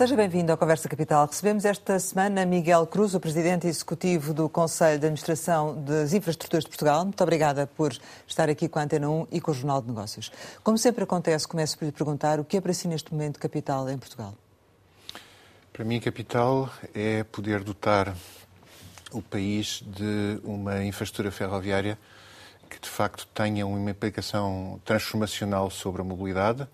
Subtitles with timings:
[0.00, 1.26] Seja bem-vindo à Conversa Capital.
[1.26, 6.70] Recebemos esta semana Miguel Cruz, o Presidente Executivo do Conselho de Administração das Infraestruturas de
[6.70, 7.04] Portugal.
[7.04, 7.94] Muito obrigada por
[8.26, 10.32] estar aqui com a Antena 1 e com o Jornal de Negócios.
[10.64, 13.90] Como sempre acontece, começo por lhe perguntar o que é para si neste momento capital
[13.90, 14.34] em Portugal?
[15.70, 18.16] Para mim, capital é poder dotar
[19.12, 21.98] o país de uma infraestrutura ferroviária
[22.70, 26.66] que de facto tenha uma implicação transformacional sobre a mobilidade,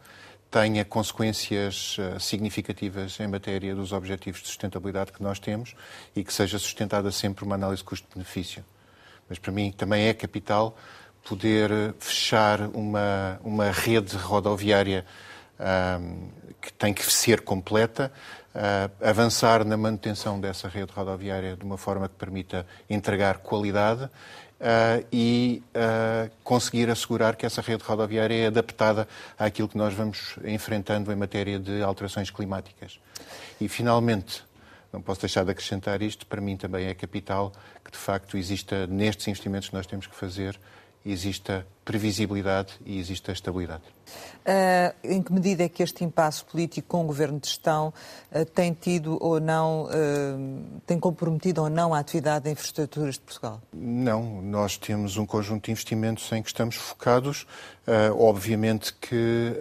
[0.56, 5.77] tenha consequências eh, significativas em matéria dos objetivos de sustentabilidade que nós temos
[6.14, 8.64] e que seja sustentada sempre uma análise custo-benefício.
[9.28, 10.74] Mas para mim também é capital
[11.28, 15.05] poder fechar uma, uma rede rodoviária
[16.00, 18.11] um, que tem que ser completa,
[18.55, 24.08] uh, avançar na manutenção dessa rede rodoviária de uma forma que permita entregar qualidade
[24.58, 29.06] Uh, e uh, conseguir assegurar que essa rede rodoviária é adaptada
[29.38, 32.98] àquilo que nós vamos enfrentando em matéria de alterações climáticas.
[33.60, 34.42] E, finalmente,
[34.90, 37.52] não posso deixar de acrescentar isto, para mim também é capital
[37.84, 40.58] que, de facto, exista nestes investimentos que nós temos que fazer
[41.12, 43.84] exista previsibilidade e exista estabilidade.
[44.44, 47.94] Uh, em que medida é que este impasse político com o governo de gestão
[48.32, 53.20] uh, tem tido ou não, uh, tem comprometido ou não a atividade de infraestruturas de
[53.20, 53.60] Portugal?
[53.72, 57.46] Não, nós temos um conjunto de investimentos em que estamos focados.
[58.18, 59.56] obviamente que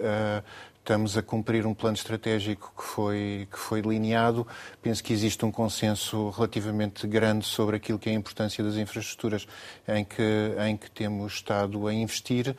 [0.86, 4.46] estamos a cumprir um plano estratégico que foi, que foi delineado.
[4.80, 9.48] Penso que existe um consenso relativamente grande sobre aquilo que é a importância das infraestruturas
[9.88, 10.22] em que,
[10.64, 12.54] em que temos estado a investir.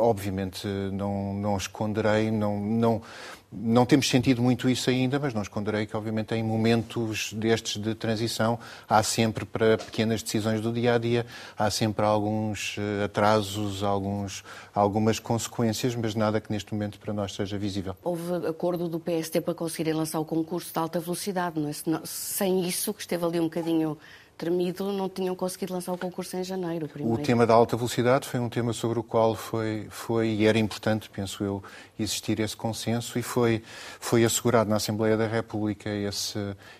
[0.00, 3.02] Obviamente, não, não esconderei, não, não,
[3.50, 7.94] não temos sentido muito isso ainda, mas não esconderei que, obviamente, em momentos destes de
[7.94, 11.24] transição, há sempre, para pequenas decisões do dia a dia,
[11.56, 14.44] há sempre alguns eh, atrasos, alguns,
[14.74, 17.96] algumas consequências, mas nada que neste momento para nós seja visível.
[18.02, 21.72] Houve acordo do PST para conseguirem lançar o concurso de alta velocidade, não é?
[22.04, 23.96] Sem isso, que esteve ali um bocadinho
[24.38, 26.88] tremido, não tinham conseguido lançar o concurso em janeiro.
[26.88, 27.20] Primeiro.
[27.20, 30.58] O tema da alta velocidade foi um tema sobre o qual foi, foi e era
[30.58, 31.62] importante, penso eu,
[31.98, 33.62] existir esse consenso e foi,
[33.98, 36.38] foi assegurado na Assembleia da República esse,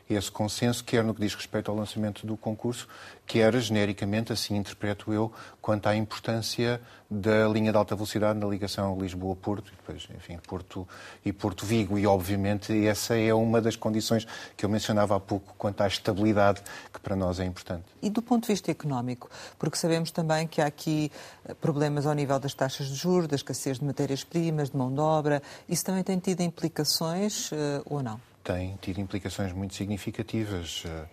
[0.08, 2.88] esse consenso, quer no que diz respeito ao lançamento do concurso,
[3.26, 5.30] quer genericamente, assim interpreto eu,
[5.60, 6.80] quanto à importância
[7.10, 10.88] da linha de alta velocidade na ligação Lisboa-Porto, e depois, enfim, Porto
[11.24, 11.98] e Porto-Vigo.
[11.98, 14.26] E, obviamente, essa é uma das condições
[14.56, 17.84] que eu mencionava há pouco quanto à estabilidade, que para nós é importante.
[18.02, 21.10] E do ponto de vista económico, porque sabemos também que há aqui
[21.44, 25.00] eh, problemas ao nível das taxas de juros, da escassez de matérias-primas, de mão de
[25.00, 28.20] obra, isso também tem tido implicações uh, ou não?
[28.48, 30.82] Tem tido implicações muito significativas.
[30.86, 31.08] Uh,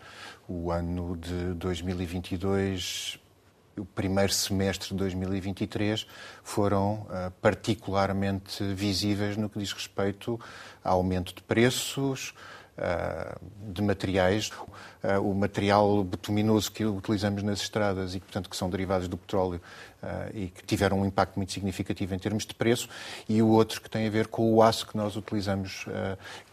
[0.48, 3.20] o ano de 2022
[3.78, 6.08] o primeiro semestre de 2023
[6.42, 10.40] foram uh, particularmente visíveis no que diz respeito
[10.82, 12.34] ao aumento de preços
[12.78, 14.50] uh, de materiais.
[15.04, 19.62] Uh, o material betuminoso que utilizamos nas estradas e, portanto, que são derivados do petróleo
[20.34, 22.88] e que tiveram um impacto muito significativo em termos de preço,
[23.28, 25.86] e o outro que tem a ver com o aço que nós utilizamos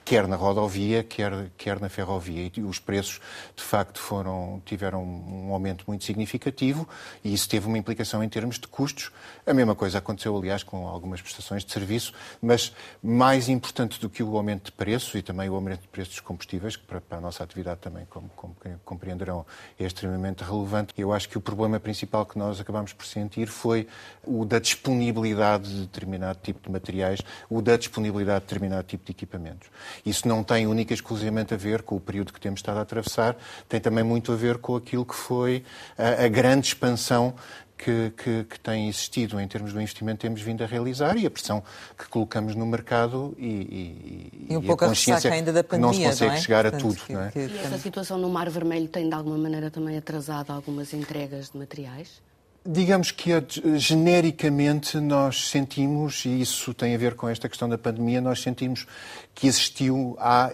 [0.05, 2.51] quer na rodovia, quer, quer na ferrovia.
[2.57, 3.21] E os preços,
[3.57, 6.89] de facto, foram, tiveram um aumento muito significativo
[7.25, 9.11] e isso teve uma implicação em termos de custos.
[9.47, 12.73] A mesma coisa aconteceu, aliás, com algumas prestações de serviço, mas
[13.03, 16.21] mais importante do que o aumento de preços e também o aumento de preços dos
[16.21, 19.47] combustíveis, que para, para a nossa atividade também, como, como compreenderão,
[19.79, 20.93] é extremamente relevante.
[20.97, 23.87] Eu acho que o problema principal que nós acabamos por sentir foi
[24.25, 27.21] o da disponibilidade de determinado tipo de materiais,
[27.51, 29.69] o da disponibilidade de determinado tipo de equipamentos.
[30.05, 32.83] Isso não tem única e exclusivamente a ver com o período que temos estado a
[32.83, 33.37] atravessar,
[33.69, 35.65] tem também muito a ver com aquilo que foi
[35.99, 37.35] a, a grande expansão
[37.83, 41.27] que, que, que, tem existido em termos do investimento que temos vindo a realizar e
[41.27, 41.63] a pressão
[41.99, 45.93] que colocamos no mercado e, e, e um e pouco a consciência ainda da pandemia,
[45.93, 46.41] que não se consegue não é?
[46.41, 47.05] chegar Portanto, a tudo.
[47.05, 47.33] Que, não é?
[47.35, 51.59] E essa situação no Mar Vermelho tem de alguma maneira também atrasado algumas entregas de
[51.59, 52.23] materiais?
[52.65, 53.31] Digamos que
[53.77, 58.87] genericamente nós sentimos, e isso tem a ver com esta questão da pandemia, nós sentimos
[59.35, 60.49] que existiu, há,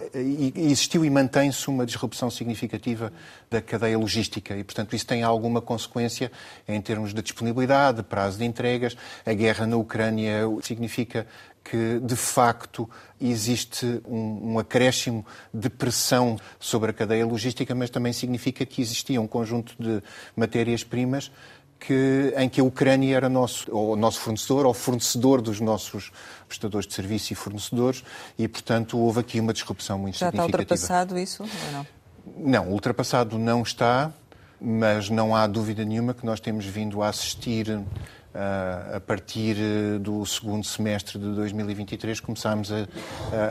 [0.55, 3.13] existiu e mantém-se uma disrupção significativa
[3.47, 6.31] da cadeia logística e, portanto, isso tem alguma consequência
[6.67, 8.97] em termos de disponibilidade, de prazo de entregas.
[9.23, 11.27] A guerra na Ucrânia significa
[11.63, 12.89] que, de facto,
[13.21, 15.23] existe um, um, acréscimo
[15.53, 20.01] de pressão sobre a cadeia logística, mas também significa que existia um conjunto de
[20.35, 21.31] matérias-primas
[21.79, 26.11] que, em que a Ucrânia era nosso, ou nosso fornecedor ou fornecedor dos nossos
[26.47, 28.03] prestadores de serviço e fornecedores
[28.37, 30.57] e, portanto, houve aqui uma disrupção muito Já significativa.
[30.57, 31.87] Já está ultrapassado isso ou não?
[32.37, 34.11] Não, ultrapassado não está,
[34.59, 37.79] mas não há dúvida nenhuma que nós temos vindo a assistir
[38.95, 39.55] a partir
[39.99, 42.87] do segundo semestre de 2023, começámos a,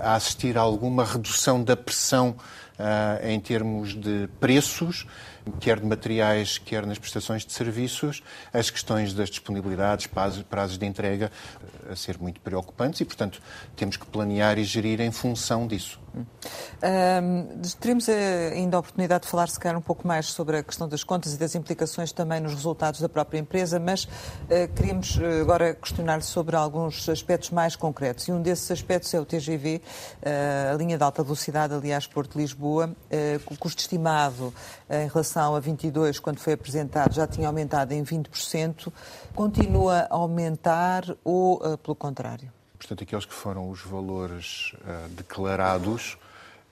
[0.03, 2.37] a assistir a alguma redução da pressão
[3.25, 5.07] em termos de preços
[5.53, 8.23] quer de materiais, quer nas prestações de serviços,
[8.53, 11.31] as questões das disponibilidades, prazos de entrega
[11.91, 13.41] a ser muito preocupantes e, portanto,
[13.77, 15.99] temos que planear e gerir em função disso.
[16.83, 20.63] Um, teremos eh, ainda a oportunidade de falar, se calhar, um pouco mais sobre a
[20.63, 24.09] questão das contas e das implicações também nos resultados da própria empresa, mas uh,
[24.75, 28.27] queríamos eh, agora questionar sobre alguns aspectos mais concretos.
[28.29, 29.81] E um desses aspectos é o TGV,
[30.23, 32.89] uh, a linha de alta velocidade, aliás, Porto de Lisboa.
[32.89, 34.53] Uh, o custo estimado
[34.91, 38.93] em relação a 22, quando foi apresentado, já tinha aumentado em 20%.
[39.35, 42.53] Continua a aumentar ou, pelo contrário?
[42.79, 46.17] Portanto, aqueles que foram os valores uh, declarados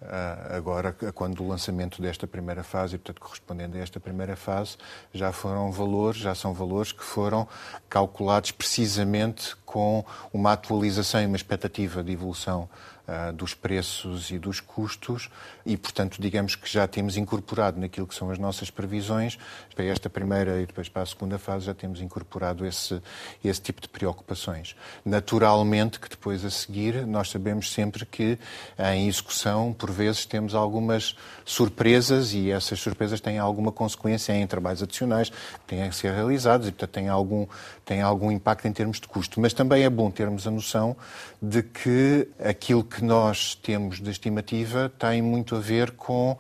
[0.01, 4.77] uh, agora, quando o lançamento desta primeira fase, e portanto correspondendo a esta primeira fase,
[5.13, 7.47] já foram valores, já são valores que foram
[7.89, 12.69] calculados precisamente com uma atualização e uma expectativa de evolução
[13.09, 15.29] uh, dos preços e dos custos
[15.65, 19.39] e, portanto, digamos que já temos incorporado naquilo que são as nossas previsões,
[19.77, 23.01] para esta primeira e depois para a segunda fase, já temos incorporado esse,
[23.45, 24.75] esse tipo de preocupações.
[25.05, 28.39] Naturalmente que depois a seguir nós sabemos sempre que
[28.79, 31.15] em execução, por vezes, temos algumas
[31.45, 36.69] surpresas e essas surpresas têm alguma consequência em trabalhos adicionais que têm a ser realizados
[36.69, 37.47] e, portanto, têm algum,
[37.85, 39.41] têm algum impacto em termos de custo.
[39.41, 40.97] Mas também é bom termos a noção
[41.41, 46.39] de que aquilo que nós temos de estimativa tem muito a ver com,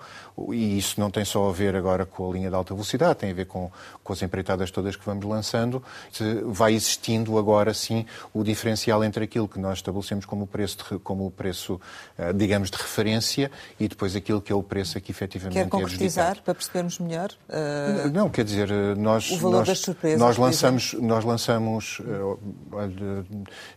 [0.52, 3.30] e isso não tem só a ver agora com a linha de alta velocidade, tem
[3.30, 3.70] a ver com,
[4.04, 5.82] com as empreitadas todas que vamos lançando,
[6.46, 8.04] vai existindo agora sim
[8.34, 11.80] o diferencial entre aquilo que nós estabelecemos como preço, de, como o preço
[12.18, 13.50] eh, digamos, de referência
[13.80, 17.30] e depois aquilo que é o preço que efetivamente Quer concretizar é para percebermos melhor?
[17.48, 18.10] Uh...
[18.12, 22.00] Não, quer dizer, nós, o valor nós, das surpresas, nós lançamos, nós lançamos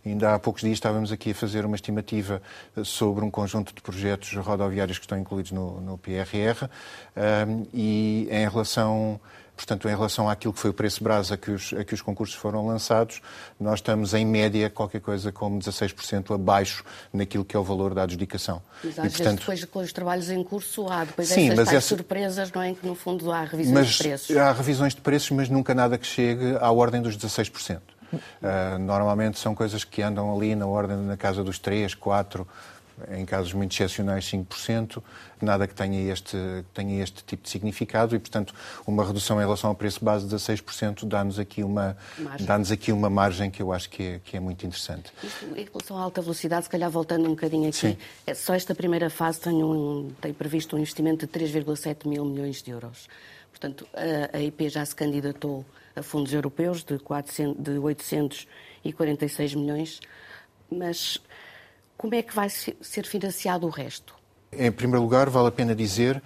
[0.06, 2.42] ainda há poucos dias estávamos aqui a fazer uma estimativa
[2.84, 8.48] sobre um conjunto de projetos rodoviários que estão incluídos no, no PRR um, e em
[8.48, 9.20] relação
[9.60, 12.02] Portanto, em relação àquilo que foi o preço brasa a que os, a que os
[12.02, 13.22] concursos foram lançados,
[13.60, 16.82] nós estamos em média qualquer coisa como 16% abaixo
[17.12, 18.62] naquilo que é o valor da adjudicação.
[18.82, 19.40] Mas às e, portanto...
[19.40, 21.82] depois com os trabalhos em curso há depois Sim, essas essa...
[21.82, 22.74] surpresas, não é?
[22.74, 24.38] Que no fundo há revisões mas, de preços.
[24.38, 27.82] Há revisões de preços, mas nunca nada que chegue à ordem dos 16%.
[28.12, 32.48] Uh, normalmente são coisas que andam ali na ordem, na casa dos 3, 4,
[33.12, 35.02] em casos muito excepcionais 5%,
[35.42, 36.38] nada que tenha este,
[36.74, 38.54] tenha este tipo de significado e, portanto,
[38.86, 41.98] uma redução em relação ao preço base de 16% dá-nos aqui, uma,
[42.40, 45.12] dá aqui uma margem que eu acho que é, que é muito interessante.
[45.24, 47.98] Isto, em relação à alta velocidade, se calhar voltando um bocadinho aqui, Sim.
[48.26, 52.62] É, só esta primeira fase tem, um, tem previsto um investimento de 3,7 mil milhões
[52.62, 53.08] de euros.
[53.52, 60.00] Portanto, a, a IP já se candidatou a fundos europeus de, 400, de 846 milhões,
[60.72, 61.20] mas
[62.00, 64.16] como é que vai ser financiado o resto?
[64.54, 66.24] Em primeiro lugar, vale a pena dizer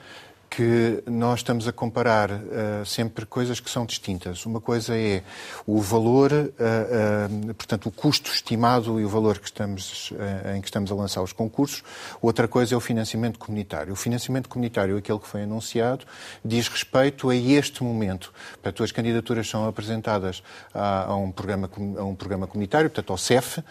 [0.56, 4.46] que nós estamos a comparar uh, sempre coisas que são distintas.
[4.46, 5.24] Uma coisa é
[5.66, 10.14] o valor, uh, uh, portanto, o custo estimado e o valor que estamos,
[10.56, 11.84] em que estamos a lançar os concursos.
[12.22, 13.94] Outra coisa é o financiamento comunitário.
[13.94, 16.06] O financiamento comunitário, aquele que foi anunciado,
[16.46, 18.32] diz respeito a este momento.
[18.52, 21.68] Portanto, as candidaturas são apresentadas a, a, um, programa,
[21.98, 23.64] a um programa comunitário, portanto, ao CEF,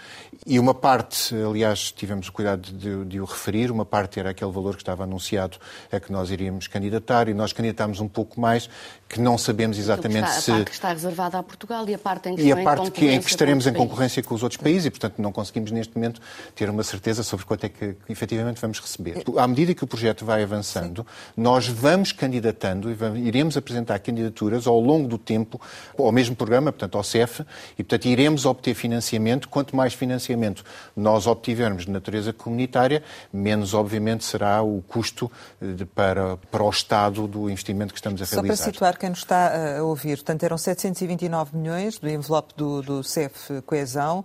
[0.45, 4.51] e uma parte, aliás, tivemos o cuidado de, de o referir, uma parte era aquele
[4.51, 5.59] valor que estava anunciado,
[5.91, 8.69] é que nós iríamos candidatar e nós candidatámos um pouco mais,
[9.13, 10.51] que não sabemos exatamente está, se...
[10.51, 12.91] A parte que está reservada a Portugal e a parte em que, e a parte
[12.91, 15.95] que, em que estaremos em concorrência com os outros países e, portanto, não conseguimos neste
[15.95, 16.19] momento
[16.55, 19.23] ter uma certeza sobre quanto é que, que efetivamente vamos receber.
[19.37, 21.43] À medida que o projeto vai avançando, Sim.
[21.43, 25.61] nós vamos candidatando e vamos, iremos apresentar candidaturas ao longo do tempo
[25.99, 27.43] ao mesmo programa, portanto, ao CEF,
[27.79, 29.47] e, portanto, iremos obter financiamento.
[29.47, 30.65] Quanto mais financiamento
[30.97, 36.71] nós obtivermos de natureza comunitária, menos, obviamente, será o custo de, para, para para o
[36.71, 38.55] estado do investimento que estamos a realizar.
[39.03, 43.61] Quem nos está eh, a ouvir, portanto, eram 729 milhões do envelope do, do CEF
[43.67, 44.25] Coesão,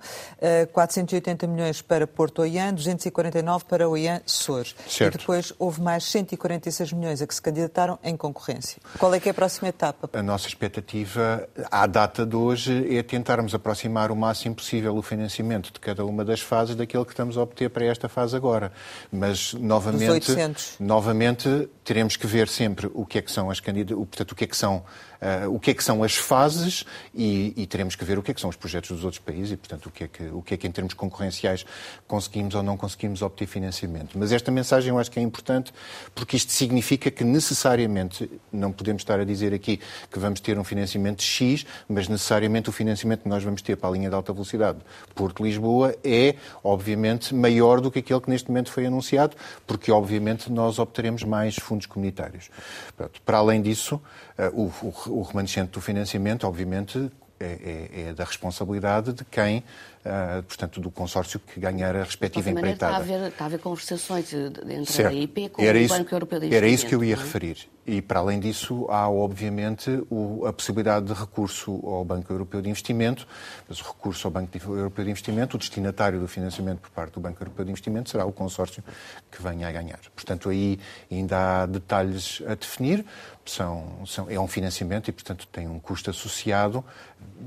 [0.71, 4.67] 480 eh, milhões para Porto Oian, 249 para Oian Sor.
[4.87, 5.15] Certo.
[5.15, 8.79] E depois houve mais 146 milhões a que se candidataram em concorrência.
[8.99, 10.11] Qual é que é a próxima etapa?
[10.13, 15.73] A nossa expectativa, à data de hoje, é tentarmos aproximar o máximo possível o financiamento
[15.73, 18.71] de cada uma das fases daquele que estamos a obter para esta fase agora.
[19.11, 20.35] Mas, novamente,
[20.79, 24.35] novamente teremos que que ver sempre o que é que são as candidaturas, portanto, o
[24.35, 27.95] que é que são, uh, o que é que são as fases e, e, teremos
[27.95, 29.91] que ver o que é que são os projetos dos outros países e, portanto, o
[29.91, 31.65] que é que, o que, é que em termos concorrenciais
[32.07, 34.17] conseguimos ou não conseguimos obter financiamento.
[34.17, 35.73] Mas esta mensagem eu acho que é importante
[36.13, 39.79] porque isto significa que necessariamente, não podemos estar a dizer aqui
[40.11, 43.89] que vamos ter um financiamento X, mas necessariamente o financiamento que nós vamos ter para
[43.89, 44.79] a linha de alta velocidade
[45.15, 50.79] Porto-Lisboa é, obviamente, maior do que aquele que neste momento foi anunciado, porque, obviamente, nós
[50.79, 52.49] obteremos mais fundos comunitários.
[52.95, 53.21] Pronto.
[53.21, 54.01] Para além disso,
[54.37, 59.63] eh, o, o, o remanescente do financiamento, obviamente, é, é, é, da responsabilidade de quem,
[60.07, 62.93] uh, portanto, do consórcio que ganhar a respectiva empreitada.
[62.93, 65.13] Está a, haver, está a haver conversações entre certo.
[65.13, 66.65] a IP com era o isso, Banco Europeu de Investimento.
[66.65, 67.17] Era isso que eu ia é?
[67.17, 67.69] referir.
[67.85, 72.69] E, para além disso, há, obviamente, o, a possibilidade de recurso ao Banco Europeu de
[72.69, 73.25] Investimento,
[73.67, 77.21] mas o recurso ao Banco Europeu de Investimento, o destinatário do financiamento por parte do
[77.21, 78.83] Banco Europeu de Investimento será o consórcio
[79.31, 79.99] que venha a ganhar.
[80.13, 80.77] Portanto, aí
[81.09, 83.05] ainda há detalhes a definir.
[83.45, 86.83] São, são, é um financiamento e, portanto, tem um custo associado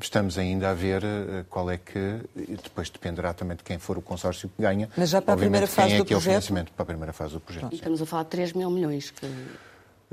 [0.00, 2.20] Estamos ainda a ver eh, qual é que,
[2.56, 4.88] depois dependerá também de quem for o consórcio que ganha.
[4.96, 6.12] Mas já para a primeira fase é do projeto?
[6.12, 7.68] É o financiamento para a primeira fase do projeto.
[7.72, 9.10] E estamos a falar de 3 mil milhões.
[9.10, 9.26] Que...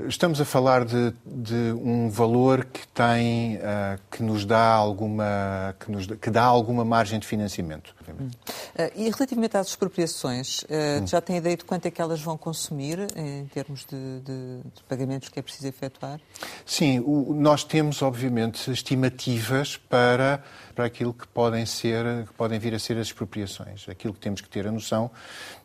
[0.07, 5.91] Estamos a falar de, de um valor que tem, uh, que nos dá alguma, que,
[5.91, 7.95] nos, que dá alguma margem de financiamento.
[8.19, 8.27] Hum.
[8.27, 11.07] Uh, e relativamente às expropriações, uh, hum.
[11.07, 14.83] já tem ideia de quanto é que elas vão consumir em termos de, de, de
[14.87, 16.19] pagamentos que é preciso efetuar?
[16.65, 20.43] Sim, o, nós temos obviamente estimativas para
[20.77, 23.89] para aquilo que podem ser, que podem vir a ser as expropriações.
[23.89, 25.09] Aquilo que temos que ter a noção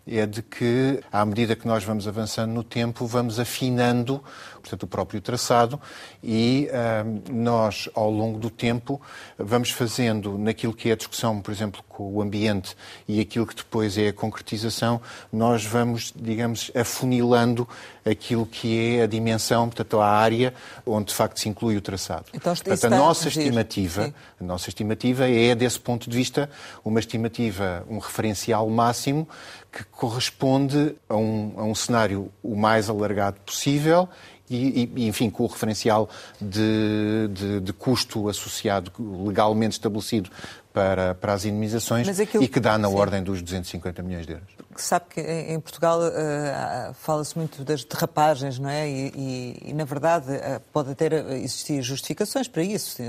[0.06, 4.86] é de que, à medida que nós vamos avançando no tempo, vamos afinando portanto, o
[4.86, 5.78] próprio traçado
[6.22, 8.98] e uh, nós, ao longo do tempo,
[9.36, 13.54] vamos fazendo naquilo que é a discussão, por exemplo, com o ambiente e aquilo que
[13.54, 15.00] depois é a concretização,
[15.32, 17.68] nós vamos, digamos, afunilando
[18.04, 22.24] aquilo que é a dimensão, portanto, a área onde de facto se inclui o traçado.
[22.34, 26.50] Então, portanto, a nossa estimativa, a nossa estimativa é, desse ponto de vista,
[26.84, 29.28] uma estimativa, um referencial máximo
[29.70, 34.08] que corresponde a um, a um cenário o mais alargado possível
[34.52, 36.08] e, e, enfim, com o referencial
[36.40, 38.92] de, de, de, custo associado
[39.24, 40.30] legalmente estabelecido
[40.72, 42.42] para, para as indemnizações aquilo...
[42.42, 42.94] e que dá na Sim.
[42.94, 44.48] ordem dos 250 milhões de euros.
[44.76, 48.88] Sabe que em Portugal uh, fala-se muito das derrapagens, não é?
[48.88, 53.02] E, e, e na verdade, uh, pode até existir justificações para isso.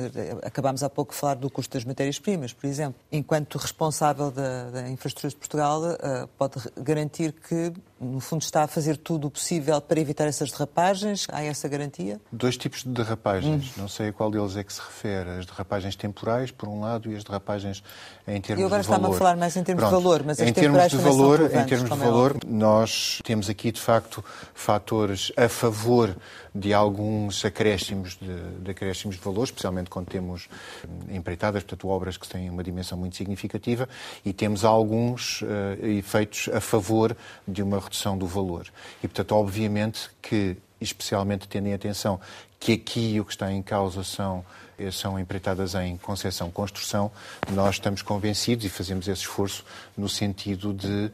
[0.44, 2.96] Acabámos há pouco de falar do custo das matérias-primas, por exemplo.
[3.12, 7.72] Enquanto responsável da, da infraestrutura de Portugal, uh, pode garantir que,
[8.04, 11.28] no fundo, está a fazer tudo o possível para evitar essas derrapagens?
[11.32, 12.20] Há essa garantia?
[12.32, 13.66] Dois tipos de derrapagens.
[13.70, 13.82] Hum.
[13.82, 15.30] Não sei a qual deles é que se refere.
[15.30, 17.84] As derrapagens temporais, por um lado, e as derrapagens
[18.28, 18.62] em termos de valor.
[18.62, 19.98] E agora está-me a falar mais em termos Pronto.
[19.98, 23.50] de valor, mas as em termos de valor, em termos de é valor, nós temos
[23.50, 26.16] aqui, de facto, fatores a favor
[26.56, 30.48] de alguns acréscimos de, de, acréscimos de valor, especialmente quando temos
[31.10, 33.90] empreitadas, portanto, obras que têm uma dimensão muito significativa,
[34.24, 35.46] e temos alguns uh,
[35.82, 37.18] efeitos a favor
[37.48, 38.68] de uma redução do valor.
[39.04, 42.20] E, portanto, obviamente que, especialmente tendo em atenção
[42.60, 44.44] que aqui o que está em causa são
[44.78, 47.12] eh, são empreitadas em concessão construção,
[47.52, 49.64] nós estamos convencidos e fazemos esse esforço
[49.96, 51.12] no sentido de uh,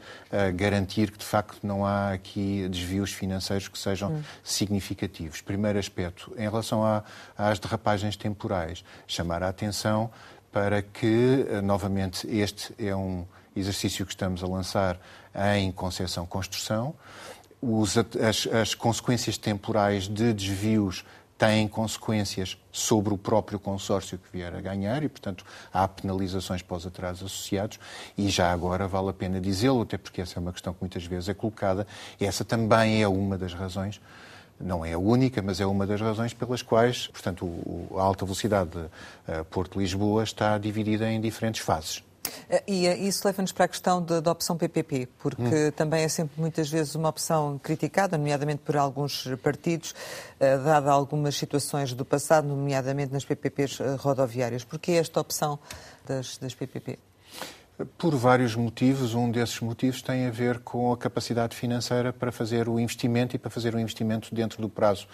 [0.54, 4.22] garantir que, de facto, não há aqui desvios financeiros que sejam hum.
[4.42, 5.40] significativos.
[5.40, 7.02] Primeiro aspecto, em relação a,
[7.36, 10.10] às derrapagens temporais, chamar a atenção
[10.52, 14.98] para que, uh, novamente, este é um exercício que estamos a lançar
[15.34, 16.94] em concessão construção.
[17.60, 21.04] Os, as, as consequências temporais de desvios
[21.36, 26.76] têm consequências sobre o próprio consórcio que vier a ganhar e, portanto, há penalizações para
[26.76, 27.78] os atrasos associados
[28.16, 31.04] e já agora vale a pena dizê-lo, até porque essa é uma questão que muitas
[31.04, 31.86] vezes é colocada.
[32.20, 34.00] Essa também é uma das razões
[34.60, 37.50] não é a única, mas é uma das razões pelas quais, portanto,
[37.96, 38.78] a alta velocidade
[39.26, 42.04] eh, Porto-Lisboa está dividida em diferentes fases.
[42.48, 45.72] Eh, e eh, isso leva-nos para a questão da opção PPP, porque hum.
[45.74, 49.94] também é sempre muitas vezes uma opção criticada, nomeadamente por alguns partidos,
[50.38, 54.64] eh, dada algumas situações do passado, nomeadamente nas PPPs rodoviárias.
[54.64, 55.58] Por que esta opção
[56.06, 56.98] das, das PPP?
[57.96, 59.14] Por vários motivos.
[59.14, 63.38] Um desses motivos tem a ver com a capacidade financeira para fazer o investimento e
[63.38, 65.08] para fazer o investimento dentro do prazo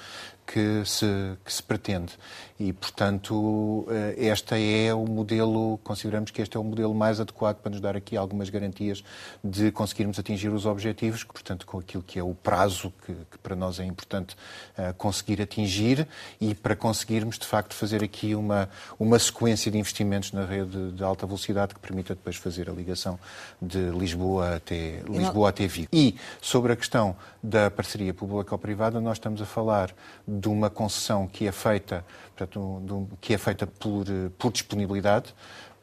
[0.46, 1.06] que se,
[1.44, 2.12] que se pretende.
[2.58, 7.56] E, portanto, eh, este é o modelo, consideramos que este é o modelo mais adequado
[7.56, 9.04] para nos dar aqui algumas garantias
[9.44, 13.54] de conseguirmos atingir os objetivos, portanto, com aquilo que é o prazo que, que para
[13.54, 14.34] nós é importante
[14.78, 16.08] uh, conseguir atingir
[16.40, 21.04] e para conseguirmos, de facto, fazer aqui uma, uma sequência de investimentos na rede de
[21.04, 23.18] alta velocidade que permita depois fazer fazer a ligação
[23.60, 25.88] de Lisboa até, Lisboa até Vigo.
[25.92, 29.94] E sobre a questão da parceria público-privada, nós estamos a falar
[30.26, 32.04] de uma concessão que é feita,
[32.36, 34.04] portanto, que é feita por,
[34.38, 35.34] por disponibilidade,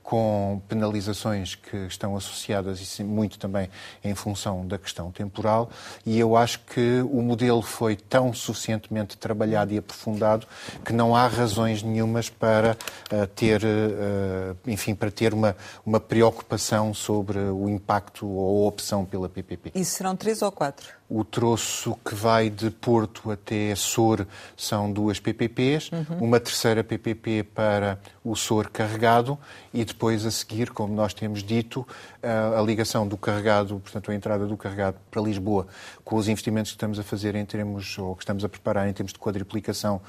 [0.03, 3.69] com penalizações que estão associadas e muito também
[4.03, 5.69] em função da questão temporal,
[6.05, 10.45] e eu acho que o modelo foi tão suficientemente trabalhado e aprofundado
[10.83, 12.77] que não há razões nenhumas para
[13.11, 15.55] uh, ter, uh, enfim, para ter uma,
[15.85, 19.71] uma preocupação sobre o impacto ou a opção pela PPP.
[19.73, 20.93] E serão três ou quatro?
[21.09, 26.17] O troço que vai de Porto até Sor são duas PPPs, uhum.
[26.21, 29.37] uma terceira PPP para o Sor carregado
[29.73, 31.85] e depois a seguir, como nós temos dito,
[32.23, 35.67] a ligação do carregado, portanto a entrada do carregado para Lisboa,
[36.03, 38.93] com os investimentos que estamos a fazer em termos, ou que estamos a preparar em
[38.93, 40.01] termos de quadriplicação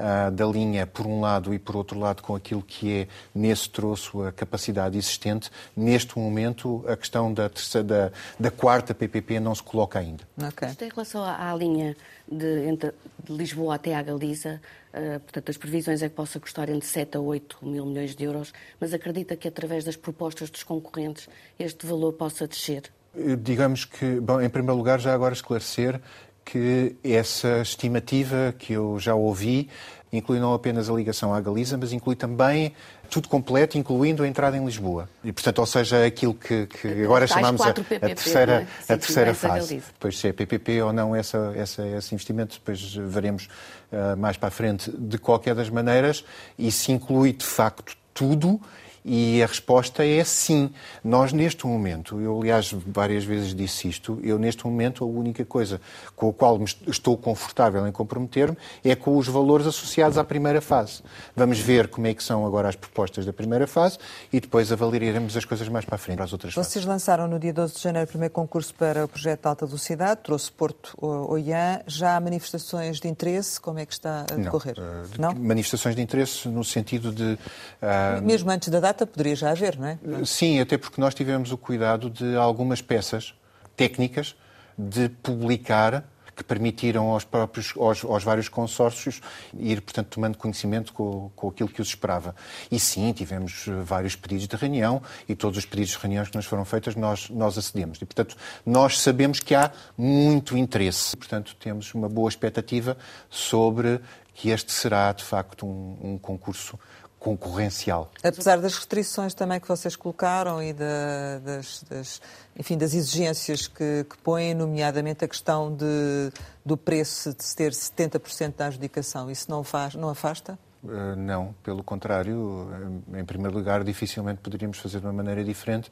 [0.00, 3.68] uh, da linha, por um lado, e por outro lado, com aquilo que é nesse
[3.68, 9.54] troço a capacidade existente, neste momento a questão da, terceira, da, da quarta PPP não
[9.54, 10.24] se coloca ainda.
[10.36, 10.68] Okay.
[10.68, 11.96] Isto em relação à, à linha
[12.30, 12.92] de, entre,
[13.22, 17.16] de Lisboa até à Galiza, Uh, portanto, as previsões é que possa custar entre 7
[17.16, 21.28] a 8 mil milhões de euros, mas acredita que através das propostas dos concorrentes
[21.60, 22.90] este valor possa descer?
[23.16, 26.00] Eh, digamos que, bom, em primeiro lugar, já agora esclarecer
[26.44, 29.68] que essa estimativa que eu já ouvi
[30.12, 32.74] inclui não apenas a ligação à Galiza, mas inclui também
[33.08, 35.08] tudo completo, incluindo a entrada em Lisboa.
[35.22, 38.52] E, portanto, ou seja, aquilo que, que agora chamamos a, PPP, a, terceira,
[38.88, 38.92] é?
[38.92, 39.76] a terceira fase.
[39.76, 43.48] Depois, se é PPP ou não essa, essa, esse investimento, depois veremos
[43.92, 44.90] uh, mais para a frente.
[44.96, 46.24] De qualquer das maneiras,
[46.58, 48.60] isso inclui, de facto, tudo
[49.04, 50.70] e a resposta é sim.
[51.02, 55.80] Nós, neste momento, eu, aliás, várias vezes disse isto, eu, neste momento, a única coisa
[56.14, 61.02] com a qual estou confortável em comprometer-me é com os valores associados à primeira fase.
[61.34, 63.98] Vamos ver como é que são agora as propostas da primeira fase
[64.32, 66.84] e depois avaliaremos as coisas mais para a frente, para as outras Vocês fases.
[66.84, 70.20] lançaram no dia 12 de janeiro o primeiro concurso para o projeto de alta velocidade,
[70.22, 71.80] trouxe Porto Oiã.
[71.86, 73.60] Já há manifestações de interesse?
[73.60, 74.76] Como é que está a decorrer?
[75.18, 75.30] Não?
[75.30, 75.34] Uh, Não?
[75.34, 77.32] Manifestações de interesse no sentido de...
[77.32, 78.22] Uh...
[78.22, 79.98] Mesmo antes da data poderia já haver, não é?
[80.24, 83.34] Sim, até porque nós tivemos o cuidado de algumas peças
[83.76, 84.34] técnicas
[84.76, 86.04] de publicar
[86.40, 89.20] que permitiram aos próprios, aos, aos, vários consórcios
[89.58, 92.34] ir, portanto, tomando conhecimento com, com aquilo que os esperava.
[92.70, 96.46] E sim, tivemos vários pedidos de reunião e todos os pedidos de reunião que nos
[96.46, 97.98] foram feitos nós, nós acedemos.
[98.00, 101.14] E, portanto, nós sabemos que há muito interesse.
[101.14, 102.96] Portanto, temos uma boa expectativa
[103.28, 104.00] sobre
[104.32, 106.78] que este será, de facto, um, um concurso
[107.20, 108.10] concorrencial.
[108.24, 112.22] Apesar das restrições também que vocês colocaram e da, das, das,
[112.58, 116.32] enfim, das exigências que, que põem, nomeadamente a questão de,
[116.64, 120.58] do preço de ter 70% da adjudicação, isso não, faz, não afasta?
[120.82, 122.68] Uh, não, pelo contrário,
[123.14, 125.90] em primeiro lugar, dificilmente poderíamos fazer de uma maneira diferente,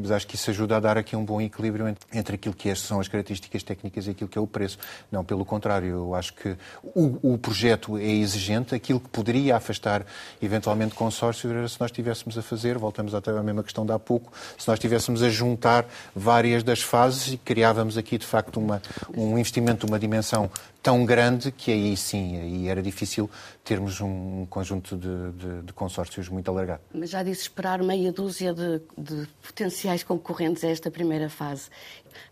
[0.00, 3.00] mas acho que isso ajuda a dar aqui um bom equilíbrio entre, aquilo que são
[3.00, 4.78] as características técnicas e aquilo que é o preço.
[5.10, 6.56] Não, pelo contrário, eu acho que
[6.94, 10.04] o, o projeto é exigente, aquilo que poderia afastar
[10.40, 13.98] eventualmente consórcio era se nós estivéssemos a fazer, voltamos até à mesma questão de há
[13.98, 18.80] pouco, se nós estivéssemos a juntar várias das fases e criávamos aqui de facto uma,
[19.16, 20.50] um investimento de uma dimensão
[20.82, 23.30] tão grande que aí sim, aí era difícil
[23.62, 26.80] termos um conjunto de, de, de consórcios muito alargado.
[26.92, 31.68] Mas já disse esperar meia dúzia de, de, potenciais concorrentes a esta primeira fase.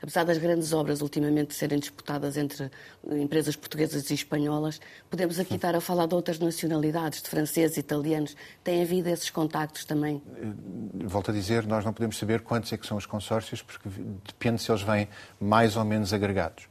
[0.03, 2.71] Apesar das grandes obras ultimamente serem disputadas entre
[3.11, 8.37] empresas portuguesas e espanholas, podemos aqui estar a falar de outras nacionalidades, de franceses, italianos.
[8.63, 10.23] Tem havido esses contactos também?
[10.37, 13.89] Eh, volto a dizer, nós não podemos saber quantos é que são os consórcios, porque
[14.25, 15.09] depende se eles vêm
[15.41, 16.69] mais ou menos agregados.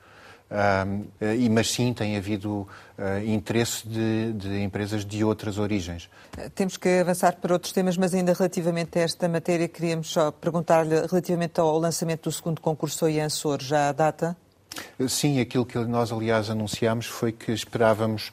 [0.49, 2.61] Uh, mas sim tem havido
[2.97, 6.09] uh, interesse de, de, empresas de outras origens.
[6.55, 11.05] Temos que avançar para outros temas, mas ainda relativamente a esta matéria, queríamos só perguntar-lhe
[11.05, 14.37] relativamente ao lançamento do segundo concurso Oiansor, já a data?
[15.09, 18.31] Sim, aquilo que nós, aliás, anunciámos foi que esperávamos,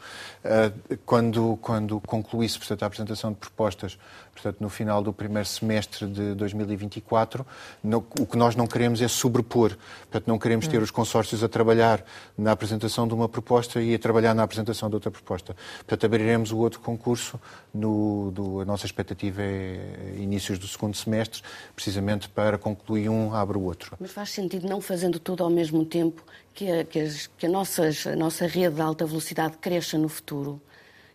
[1.07, 3.99] quando, quando concluísse portanto, a apresentação de propostas,
[4.35, 7.47] portanto, no final do primeiro semestre de 2024,
[7.83, 9.77] no, o que nós não queremos é sobrepor.
[10.03, 10.83] Portanto, não queremos ter hum.
[10.83, 12.05] os consórcios a trabalhar
[12.37, 15.57] na apresentação de uma proposta e a trabalhar na apresentação de outra proposta.
[15.79, 17.41] Portanto, abriremos o outro concurso,
[17.73, 21.43] no, do, a nossa expectativa é inícios do segundo semestre,
[21.75, 23.97] precisamente para concluir um, abre o outro.
[23.99, 26.23] Mas faz sentido não fazendo tudo ao mesmo tempo
[26.55, 30.09] que a, que, as, que a, nossas, a nossa rede de alta velocidade cresça no
[30.09, 30.61] futuro?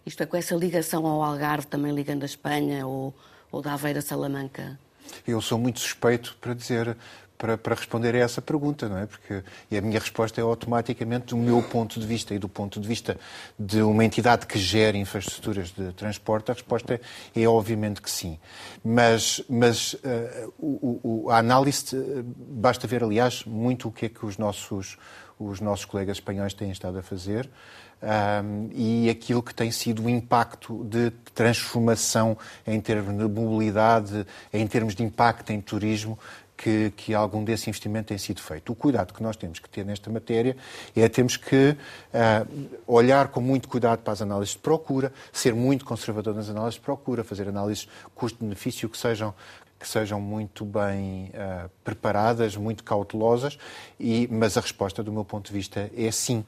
[0.09, 3.13] Isto é, com essa ligação ao Algarve, também ligando a Espanha ou,
[3.51, 4.79] ou da Aveira Salamanca?
[5.27, 6.97] Eu sou muito suspeito para dizer,
[7.37, 9.05] para, para, responder a essa pergunta, não é?
[9.05, 12.79] Porque e a minha resposta é automaticamente do meu ponto de vista e do ponto
[12.79, 13.19] de vista
[13.57, 16.99] de uma entidade que gera infraestruturas de transporte, a resposta
[17.35, 18.39] é, é obviamente que sim.
[18.83, 21.95] Mas, mas uh, o, o, a análise,
[22.25, 24.97] basta ver, aliás, muito o que é que os nossos,
[25.37, 27.47] os nossos colegas espanhóis têm estado a fazer
[28.01, 34.65] um, e aquilo que tem sido o impacto de transformação em termos de mobilidade, em
[34.67, 36.17] termos de impacto em turismo,
[36.55, 38.73] que, que, algum desse investimento tem sido feito.
[38.73, 40.57] O cuidado que nós temos que ter nesta matéria
[40.93, 41.77] é temos que
[42.13, 46.75] uh, olhar com muito cuidado para as análises de procura, ser muito conservador nas análises
[46.75, 49.33] de procura, fazer análises custo-benefício que sejam
[49.79, 53.57] que sejam muito bem uh, preparadas, muito cautelosas,
[53.97, 56.43] e, mas a resposta, do meu ponto de vista, é sim.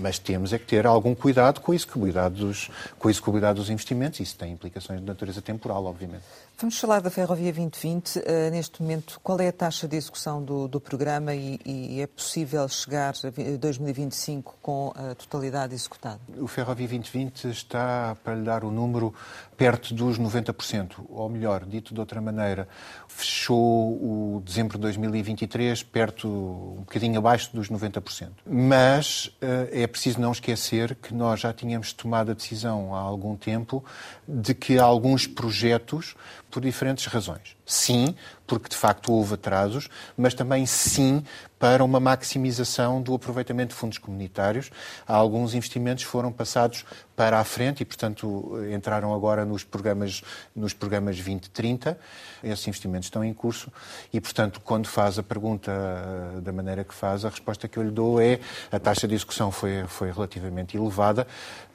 [0.00, 2.70] Mas temos é que ter algum cuidado com a execuibilidade dos,
[3.08, 4.20] a execuibilidade dos investimentos.
[4.20, 6.22] Isso tem implicações de natureza temporal, obviamente.
[6.60, 8.16] Vamos falar da Ferrovia 2020.
[8.16, 12.06] Uh, neste momento, qual é a taxa de execução do, do programa e, e, é
[12.08, 16.18] possível chegar a 2025 com a totalidade executada?
[16.36, 19.14] O Ferrovia 2020 está para lhe dar o número
[19.58, 22.68] perto dos 90%, ou melhor, dito de outra maneira,
[23.08, 28.30] fechou o dezembro de 2023 perto, um bocadinho abaixo dos 90%.
[28.46, 33.34] Mas eh, é preciso não esquecer que nós já tínhamos tomado a decisão há algum
[33.36, 33.84] tempo
[34.28, 36.14] de que alguns projetos,
[36.50, 38.14] por diferentes razões, sim,
[38.46, 41.22] porque de facto houve atrasos, mas também sim
[41.58, 44.70] para uma maximização do aproveitamento de fundos comunitários.
[45.06, 46.84] Alguns investimentos foram passados
[47.16, 50.22] para a frente e, portanto, entraram agora nos programas,
[50.54, 51.98] nos programas 2030.
[52.44, 53.72] Esses investimentos estão em curso
[54.12, 57.82] e, portanto, quando faz a pergunta eh, da maneira que faz, a resposta que eu
[57.82, 58.38] lhe dou é
[58.70, 61.26] a taxa de execução foi, foi relativamente elevada.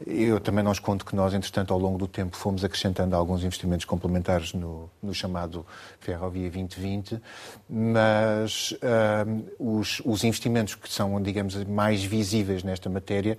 [0.08, 3.86] Eu também não escondo que nós, entretanto, ao longo do tempo, fomos acrescentando alguns investimentos
[3.86, 5.65] complementares no, no chamado
[6.00, 7.22] Ferrovia 2020,
[7.69, 13.38] mas uh, os, os investimentos que são, digamos, mais visíveis nesta matéria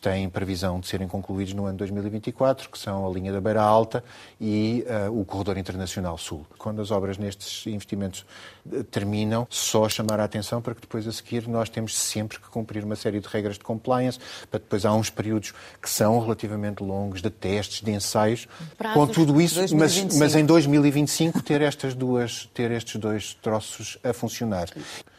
[0.00, 4.02] têm previsão de serem concluídos no ano 2024, que são a linha da Beira Alta
[4.40, 6.46] e uh, o Corredor Internacional Sul.
[6.56, 8.24] Quando as obras nestes investimentos
[8.66, 12.48] uh, terminam, só chamar a atenção para que depois a seguir nós temos sempre que
[12.48, 14.18] cumprir uma série de regras de compliance,
[14.50, 19.06] para depois há uns períodos que são relativamente longos de testes, de ensaios, Prazos com
[19.06, 24.68] tudo isso, mas, mas em 2025 ter estas duas, ter estes dois troços a funcionar.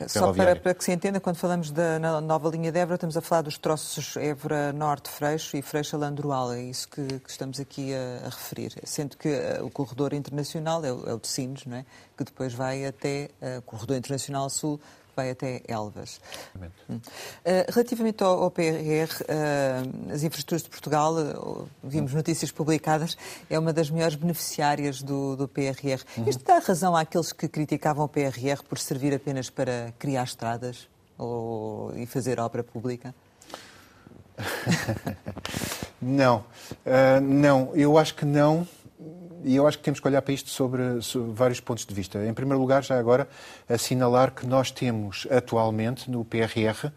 [0.08, 3.22] Só para, para, que se entenda, quando falamos da nova linha de Évora, estamos a
[3.22, 7.94] falar dos troços Évora Norte Freixo e Freixo Landroal, é isso que, que estamos aqui
[7.94, 8.74] a, a, referir.
[8.84, 11.86] Sendo que uh, o corredor internacional é o, é o de Sines, não é?
[12.18, 14.80] que depois vai até uh, o corredor internacional sul,
[15.20, 16.22] vai até Elvas.
[16.56, 17.02] Uh,
[17.70, 23.18] relativamente ao, ao PRR, uh, as infraestruturas de Portugal, uh, vimos notícias publicadas,
[23.50, 26.02] é uma das maiores beneficiárias do, do PRR.
[26.18, 26.30] Uhum.
[26.30, 31.94] Isto dá razão àqueles que criticavam o PRR por servir apenas para criar estradas ou,
[31.98, 33.14] e fazer obra pública?
[36.02, 36.46] não,
[37.22, 38.66] não, eu acho que não
[39.44, 42.26] e eu acho que temos que olhar para isto sobre, sobre, vários pontos de vista.
[42.26, 43.28] Em primeiro lugar, já agora,
[43.68, 46.92] assinalar que nós temos atualmente no PRR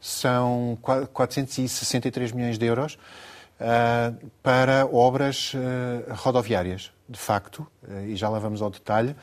[0.00, 8.28] são 463 milhões de euros uh, para obras uh, rodoviárias, de facto, uh, e já
[8.28, 9.14] lá vamos ao detalhe.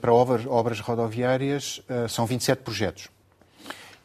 [0.00, 3.08] para obras, obras rodoviárias são 27 projetos.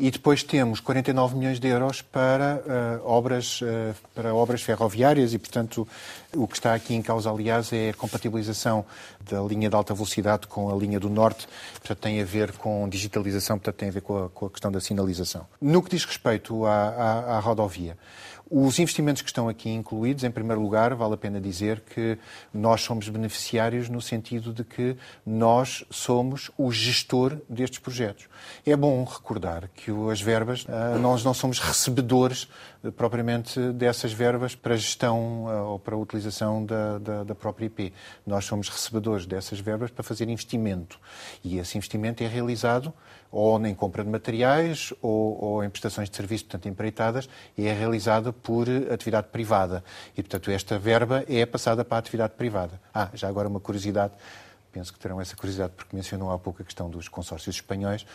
[0.01, 5.37] E depois temos 49 milhões de euros para, uh, obras, uh, para obras ferroviárias e,
[5.37, 5.87] portanto,
[6.35, 8.83] o que está aqui em causa, aliás, é a compatibilização
[9.29, 12.89] da linha de alta velocidade com a linha do norte, portanto, tem a ver com
[12.89, 15.45] digitalização, portanto, tem a ver com a, com a questão da sinalização.
[15.61, 17.95] No que diz respeito à, à, à rodovia,
[18.53, 22.17] os investimentos que estão aqui incluídos, em primeiro lugar, vale a pena dizer que
[22.53, 28.27] nós somos beneficiários no sentido de que nós somos o gestor destes projetos.
[28.65, 32.49] É bom recordar que as verbas, ah, nós não somos recebedores
[32.83, 37.93] eh, propriamente dessas verbas para gestão ah, ou para utilização da, da, da própria IP.
[38.27, 40.99] Nós somos recebedores dessas verbas para fazer investimento.
[41.41, 42.93] E esse investimento é realizado
[43.31, 47.73] ou em compra de materiais ou, ou em prestações de serviço, portanto, empreitadas, e é
[47.73, 49.83] realizada por atividade privada.
[50.17, 52.79] E, portanto, esta verba é passada para a atividade privada.
[52.93, 54.13] Ah, já agora uma curiosidade
[54.71, 58.05] penso que terão essa curiosidade, porque mencionou há pouco a questão dos consórcios espanhóis.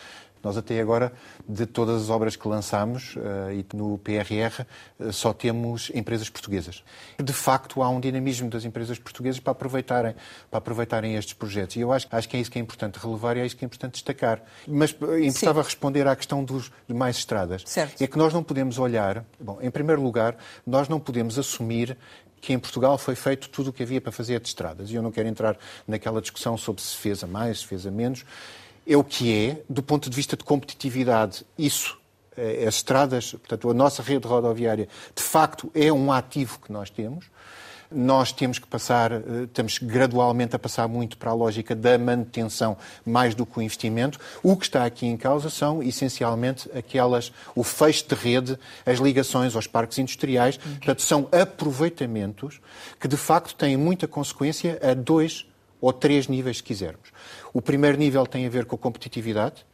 [0.43, 1.11] Nós até agora,
[1.47, 4.65] de todas as obras que lançamos uh, e no PRR,
[4.99, 6.83] uh, só temos empresas portuguesas.
[7.21, 10.15] De facto, há um dinamismo das empresas portuguesas para aproveitarem,
[10.49, 11.75] para aproveitarem estes projetos.
[11.75, 13.63] E eu acho, acho que é isso que é importante relevar e é isso que
[13.63, 14.41] é importante destacar.
[14.67, 15.67] Mas eh, importava Sim.
[15.67, 17.63] responder à questão dos demais estradas.
[17.65, 18.01] Certo.
[18.01, 21.97] É que nós não podemos olhar, bom, em primeiro lugar, nós não podemos assumir
[22.41, 24.89] que em Portugal foi feito tudo o que havia para fazer de estradas.
[24.91, 27.91] E eu não quero entrar naquela discussão sobre se fez a mais, se fez a
[27.91, 28.23] menos.
[28.87, 31.45] É o que é, do ponto de vista de competitividade.
[31.57, 31.97] Isso,
[32.37, 36.89] eh, as estradas, portanto, a nossa rede rodoviária, de facto, é um ativo que nós
[36.89, 37.25] temos.
[37.91, 42.77] Nós temos que passar, eh, estamos gradualmente a passar muito para a lógica da manutenção
[43.05, 44.19] mais do que o investimento.
[44.41, 49.53] O que está aqui em causa são, essencialmente, aquelas, o fecho de rede, as ligações
[49.53, 50.55] aos parques industriais.
[50.55, 52.61] Portanto, são aproveitamentos
[52.99, 55.45] que, de facto, têm muita consequência a dois
[55.79, 57.11] ou três níveis, se quisermos.
[57.53, 59.65] O primeiro nível tem a ver com a competitividade.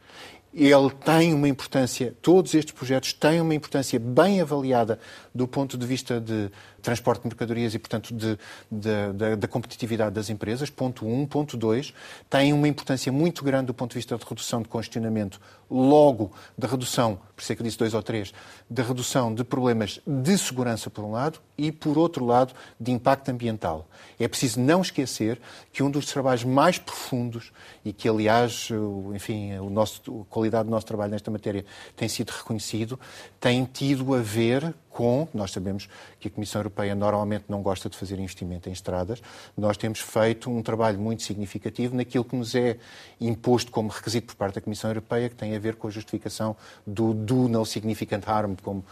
[0.52, 5.00] Ele tem uma importância, todos estes projetos têm uma importância bem avaliada
[5.34, 6.48] do ponto de vista de
[6.84, 8.38] transporte de mercadorias e, portanto, de,
[8.70, 10.70] de, de, da competitividade das empresas.
[10.70, 11.22] Ponto 1.
[11.22, 11.26] Um.
[11.26, 11.94] Ponto 2.
[12.28, 16.68] Tem uma importância muito grande do ponto de vista de redução de congestionamento, logo da
[16.68, 18.32] redução, por isso é que disse 2 ou 3,
[18.68, 23.30] da redução de problemas de segurança, por um lado, e, por outro lado, de impacto
[23.30, 23.88] ambiental.
[24.18, 25.40] É preciso não esquecer
[25.72, 27.50] que um dos trabalhos mais profundos
[27.84, 28.68] e que, aliás,
[29.14, 31.64] enfim, o nosso, a qualidade do nosso trabalho nesta matéria
[31.96, 32.98] tem sido reconhecido,
[33.40, 35.88] tem tido a ver com, nós sabemos
[36.20, 39.20] que a Comissão Europeia normalmente não gosta de fazer investimento em estradas,
[39.56, 42.78] nós temos feito um trabalho muito significativo naquilo que nos é
[43.20, 46.56] imposto como requisito por parte da Comissão Europeia, que tem a ver com a justificação
[46.86, 48.84] do do no significant harm, como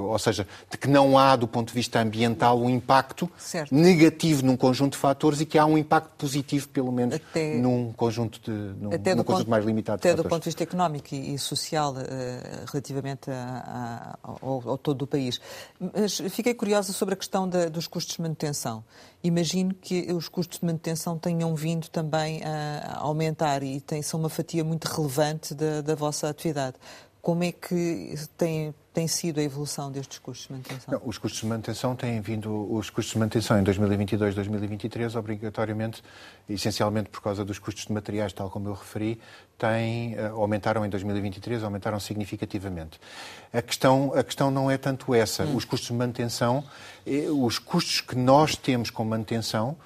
[0.00, 3.74] ou seja, de que não há, do ponto de vista ambiental, um impacto certo.
[3.74, 7.92] negativo num conjunto de fatores e que há um impacto positivo, pelo menos, até, num
[7.92, 10.28] conjunto, de, num, até num conjunto ponto, mais limitado até de fatores.
[10.28, 11.96] do ponto de vista económico e, e social, uh,
[12.70, 15.40] relativamente a, a, ao, ao, todo o país.
[15.78, 18.84] Mas fiquei curiosa sobre a questão da, dos custos de manutenção.
[19.22, 24.28] Imagino que os custos de manutenção tenham vindo também a aumentar e tem, são uma
[24.28, 26.76] fatia muito relevante da, da vossa atividade.
[27.24, 30.92] Como é que tem, tem sido a evolução destes custos de manutenção?
[30.92, 36.04] Não, os custos de manutenção têm vindo, os custos de manutenção em 2022, 2023, obrigatoriamente,
[36.46, 39.18] essencialmente por causa dos custos de materiais, tal como eu referi,
[39.56, 43.00] têm, eh, aumentaram em 2023, aumentaram significativamente.
[43.54, 45.44] A questão, a questão não é tanto essa.
[45.44, 45.56] Hum.
[45.56, 46.62] Os custos de manutenção,
[47.06, 49.78] eh, os custos que nós temos com manutenção,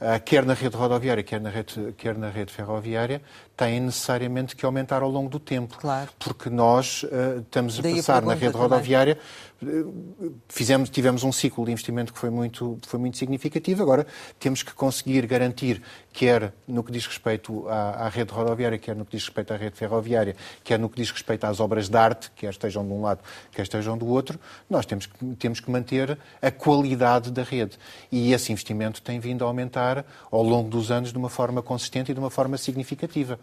[0.00, 3.22] eh, quer na rede rodoviária, quer na rede, quer na rede ferroviária,
[3.56, 5.78] têm necessariamente que aumentar ao longo do tempo.
[5.78, 6.10] Claro.
[6.18, 9.18] Porque nós uh, estamos a Daí passar a na rede rodoviária,
[9.62, 13.82] uh, fizemos, tivemos um ciclo de investimento que foi muito, foi muito significativo.
[13.82, 14.06] Agora
[14.38, 19.06] temos que conseguir garantir, quer no que diz respeito à, à, rede rodoviária, quer no
[19.06, 22.30] que diz respeito à rede ferroviária, quer no que diz respeito às obras de arte,
[22.36, 23.20] quer estejam de um lado,
[23.52, 24.38] quer estejam do outro,
[24.68, 27.78] nós temos que, temos que manter a qualidade da rede.
[28.12, 32.10] E esse investimento tem vindo a aumentar ao longo dos anos de uma forma consistente
[32.10, 33.38] e de uma forma significativa.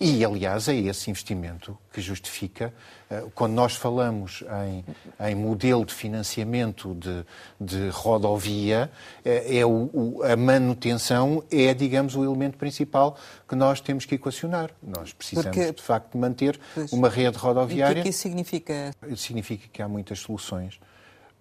[0.00, 2.72] E, aliás, é esse investimento que justifica,
[3.10, 4.84] eh, quando nós falamos em,
[5.28, 7.24] em modelo de financiamento de,
[7.60, 8.90] de rodovia,
[9.24, 13.16] eh, é o, o, a manutenção é, digamos, o elemento principal
[13.48, 14.70] que nós temos que equacionar.
[14.82, 15.72] Nós precisamos, Porque...
[15.72, 16.92] de facto, manter pois.
[16.92, 17.98] uma rede rodoviária.
[17.98, 18.94] E o que isso significa?
[19.16, 20.80] Significa que há muitas soluções.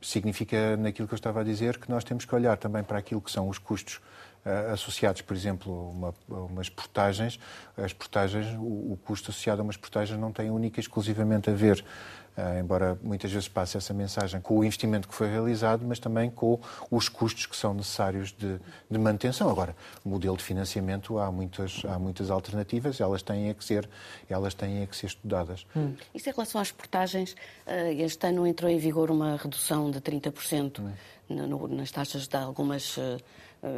[0.02, 3.22] Significa, naquilo que eu estava a dizer, que nós temos que olhar também para aquilo
[3.22, 4.02] que são os custos
[4.74, 7.40] associados, por exemplo, uma, a umas portagens.
[7.78, 11.54] As portagens, o, o, custo associado a umas portagens não tem única e exclusivamente a
[11.54, 11.84] ver,
[12.38, 16.30] uh, embora muitas vezes passe essa mensagem, com o investimento que foi realizado, mas também
[16.30, 16.60] com
[16.92, 18.60] os custos que são necessários de,
[18.92, 19.50] de manutenção.
[19.50, 23.90] Agora, modelo de financiamento há muitas, há muitas alternativas, elas têm a que ser,
[24.30, 25.66] elas têm a que ser estudadas.
[25.76, 25.96] Hum.
[26.14, 27.34] Isso em relação às portagens,
[27.66, 31.68] eh, este ano entrou em vigor uma redução de 30% hum.
[31.70, 33.18] nas taxas de algumas uh,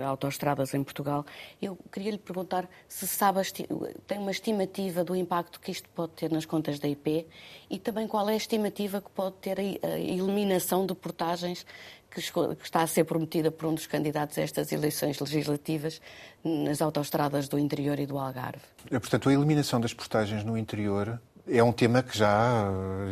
[0.05, 1.25] autoestradas em Portugal.
[1.61, 3.39] Eu queria lhe perguntar se sabe,
[4.07, 7.27] tem uma estimativa do impacto que isto pode ter nas contas da IP
[7.69, 11.65] e também qual é a estimativa que pode ter a eliminação de portagens
[12.09, 12.21] que
[12.63, 16.01] está a ser prometida por um dos candidatos a estas eleições legislativas
[16.43, 18.61] nas autoestradas do interior e do Algarve.
[18.89, 22.71] É, portanto, a eliminação das portagens no interior é um tema que já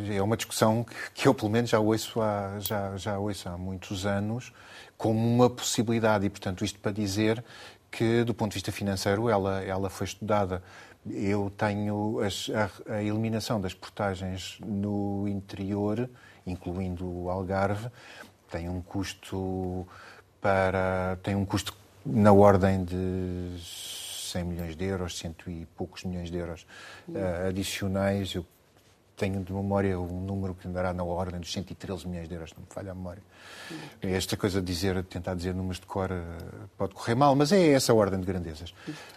[0.09, 4.05] é uma discussão que eu, pelo menos, já ouço há, já, já ouço há muitos
[4.05, 4.53] anos
[4.97, 6.25] como uma possibilidade.
[6.25, 7.43] E, portanto, isto para dizer
[7.91, 10.63] que, do ponto de vista financeiro, ela, ela foi estudada.
[11.10, 16.10] Eu tenho as, a, a, eliminação das portagens no interior,
[16.45, 17.89] incluindo o Algarve,
[18.49, 19.88] tem um custo
[20.39, 21.75] para tem um custo
[22.06, 23.58] na ordem de
[24.34, 26.65] 100 milhões de euros, cento e poucos milhões de euros
[27.08, 28.34] uh, adicionais.
[28.34, 28.45] Eu
[29.15, 32.62] tenho de memória um número que andará na ordem dos 113 milhões de euros, não
[32.62, 33.21] me falha a memória.
[34.02, 36.21] Esta coisa de dizer, tentar dizer números de cor eh,
[36.78, 38.73] pode correr mal, mas é essa a ordem de grandezas.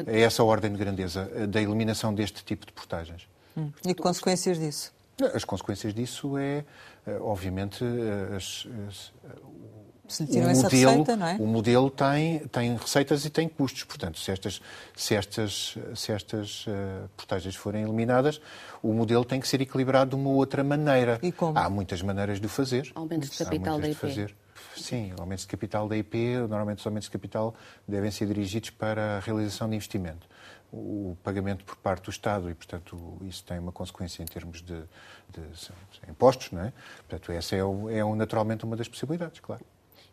[0.07, 3.27] É essa a ordem de grandeza eh, da eliminação deste tipo de portagens.
[3.57, 3.71] Hum.
[3.85, 4.95] E que consequências disso?
[5.35, 6.63] As consequências disso é,
[7.23, 7.83] obviamente,
[8.37, 9.13] as, as,
[10.09, 11.37] Se lhe tiram o essa modelo, receita, não é?
[11.41, 13.85] O modelo tem, tem receitas e tem custos.
[13.85, 14.61] Portanto, se estas,
[14.95, 18.41] se estas, se estas uh, portagens forem eliminadas,
[18.83, 21.19] o modelo tem que ser equilibrado de uma outra maneira.
[21.23, 21.59] E como?
[21.59, 22.91] Há muitas maneiras de o fazer.
[22.95, 23.97] Aumentos de capital da IP.
[23.97, 24.35] Fazer.
[24.77, 27.55] Sim, aumentos de capital da IP, normalmente os aumentos de capital
[27.89, 30.27] devem ser dirigidos para a realização de investimento.
[30.73, 34.77] O pagamento por parte do Estado, e, portanto, isso tem uma consequência em termos de,
[35.31, 36.73] de, de impostos, não é?
[37.09, 39.65] Portanto, essa é, é naturalmente uma das possibilidades, claro.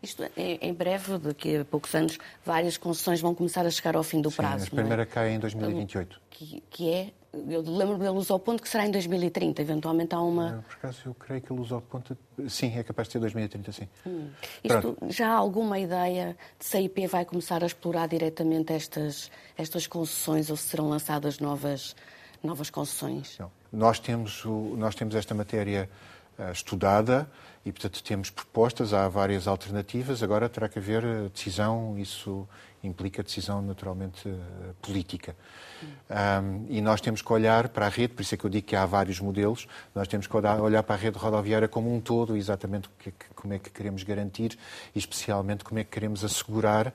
[0.04, 4.02] Isto, é, em breve, daqui a poucos anos, várias concessões vão começar a chegar ao
[4.02, 4.66] fim do Sim, prazo.
[4.66, 5.06] A primeira é?
[5.06, 6.20] cai em 2028.
[6.28, 10.20] Que, que é, eu lembro da Luz ao Ponto que será em 2030, eventualmente há
[10.20, 10.62] uma.
[10.68, 12.16] Por acaso, eu creio que a Luz ao Ponto,
[12.48, 13.88] sim, é capaz de ser 2030, sim.
[14.06, 14.28] Hum.
[14.62, 19.30] Isto, já há alguma ideia de se a IP vai começar a explorar diretamente estas,
[19.56, 21.96] estas concessões ou se serão lançadas novas,
[22.42, 23.38] novas concessões?
[23.38, 23.50] Não.
[23.72, 25.88] Nós temos, o, nós temos esta matéria
[26.52, 27.30] estudada
[27.64, 30.22] e, portanto, temos propostas, há várias alternativas.
[30.22, 32.46] Agora terá que haver eh, decisão, isso
[32.82, 34.32] implica decisão naturalmente eh,
[34.82, 35.34] política.
[36.10, 38.66] Um, e nós temos que olhar para a rede, por isso é que eu digo
[38.66, 42.36] que há vários modelos, nós temos que olhar para a rede rodoviária como um todo,
[42.36, 42.88] exatamente
[43.34, 44.58] como é que queremos garantir
[44.94, 46.92] e, especialmente, como é que queremos assegurar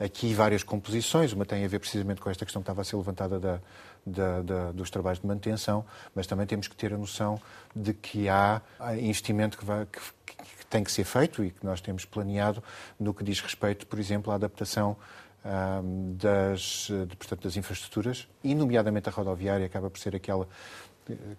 [0.00, 1.32] aqui várias composições.
[1.32, 3.60] Uma tem a ver precisamente com esta questão que estava a ser levantada da,
[4.08, 7.40] da, da, dos trabalhos de manutenção, mas também temos que ter a noção
[7.74, 8.60] de que há
[9.00, 12.62] investimento que, vai, que, que tem que ser feito e que nós temos planeado
[12.98, 14.96] no que diz respeito, por exemplo, à adaptação
[16.16, 20.46] das, de, portanto, das infraestruturas, e nomeadamente a rodoviária acaba por ser aquela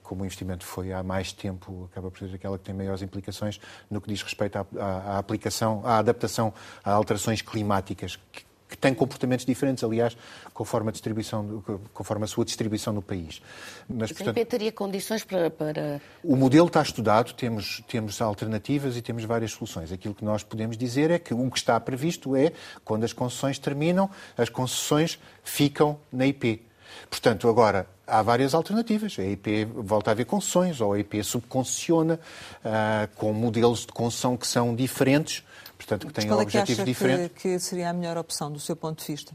[0.02, 3.60] como o investimento foi há mais tempo, acaba por ser aquela que tem maiores implicações
[3.88, 6.52] no que diz respeito à, à, à aplicação, à adaptação
[6.84, 10.16] a alterações climáticas, que, que têm comportamentos diferentes, aliás,
[10.54, 13.42] conforme a, distribuição, conforme a sua distribuição no país.
[13.90, 19.02] Mas, portanto, IP teria condições para, para, O modelo está estudado, temos, temos alternativas e
[19.02, 19.92] temos várias soluções.
[19.92, 22.52] Aquilo que nós podemos dizer é que o que está previsto é,
[22.86, 26.62] quando as concessões terminam, as concessões ficam na IP.
[27.10, 29.18] Portanto, agora, há várias alternativas.
[29.20, 32.20] A IP volta a haver concessões, ou a IP subconcessiona,
[32.66, 35.44] uh, com modelos de concessão que são diferentes,
[35.78, 37.28] portanto, que têm Mas qual objetivos é que acha diferentes.
[37.42, 39.34] Que, que seria a melhor opção, do seu ponto de vista?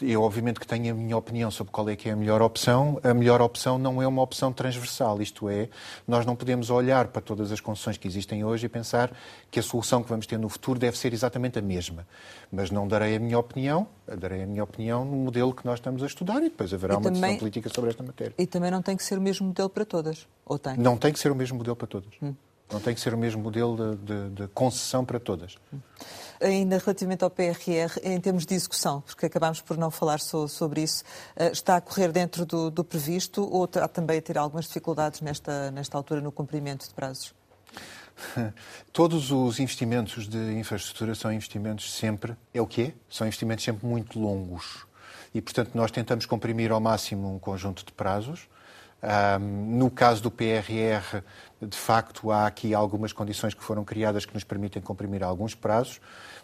[0.00, 2.98] Eu, obviamente, que tenho a minha opinião sobre qual é que é a melhor opção.
[3.02, 5.68] A melhor opção não é uma opção transversal, isto é,
[6.06, 9.12] nós não podemos olhar para todas as concessões que existem hoje e pensar
[9.50, 12.06] que a solução que vamos ter no futuro deve ser exatamente a mesma.
[12.50, 13.86] Mas não darei a minha opinião,
[14.18, 16.96] darei a minha opinião no modelo que nós estamos a estudar e depois haverá e
[16.96, 18.11] uma também, decisão política sobre esta matéria.
[18.38, 20.76] E também não tem que ser o mesmo modelo para todas, ou tem?
[20.76, 22.12] Não tem que ser o mesmo modelo para todas.
[22.22, 22.34] Hum.
[22.70, 25.56] Não tem que ser o mesmo modelo de, de, de concessão para todas.
[25.72, 25.78] Hum
[26.42, 30.82] ainda relativamente ao PRR, em termos de execução, porque acabámos por não falar so, sobre
[30.82, 31.04] isso,
[31.36, 35.20] eh, está a correr dentro do, do previsto ou está também a ter algumas dificuldades
[35.20, 37.32] nesta, nesta altura no cumprimento de prazos?
[38.92, 42.94] Todos os investimentos de infraestrutura são investimentos sempre, é o que é?
[43.08, 44.86] São investimentos sempre muito longos.
[45.34, 48.48] E, portanto, nós tentamos comprimir ao máximo um conjunto de prazos.
[49.02, 51.22] Um, no caso do PRR,
[51.60, 56.00] de facto, há aqui algumas condições que foram criadas que nos permitem comprimir alguns prazos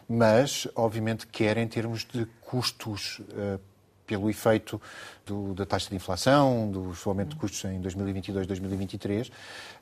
[0.09, 3.61] mas, obviamente, quer em termos de custos uh,
[4.07, 4.81] pelo efeito
[5.27, 9.31] do, da taxa de inflação, do aumento de custos em 2022, 2023.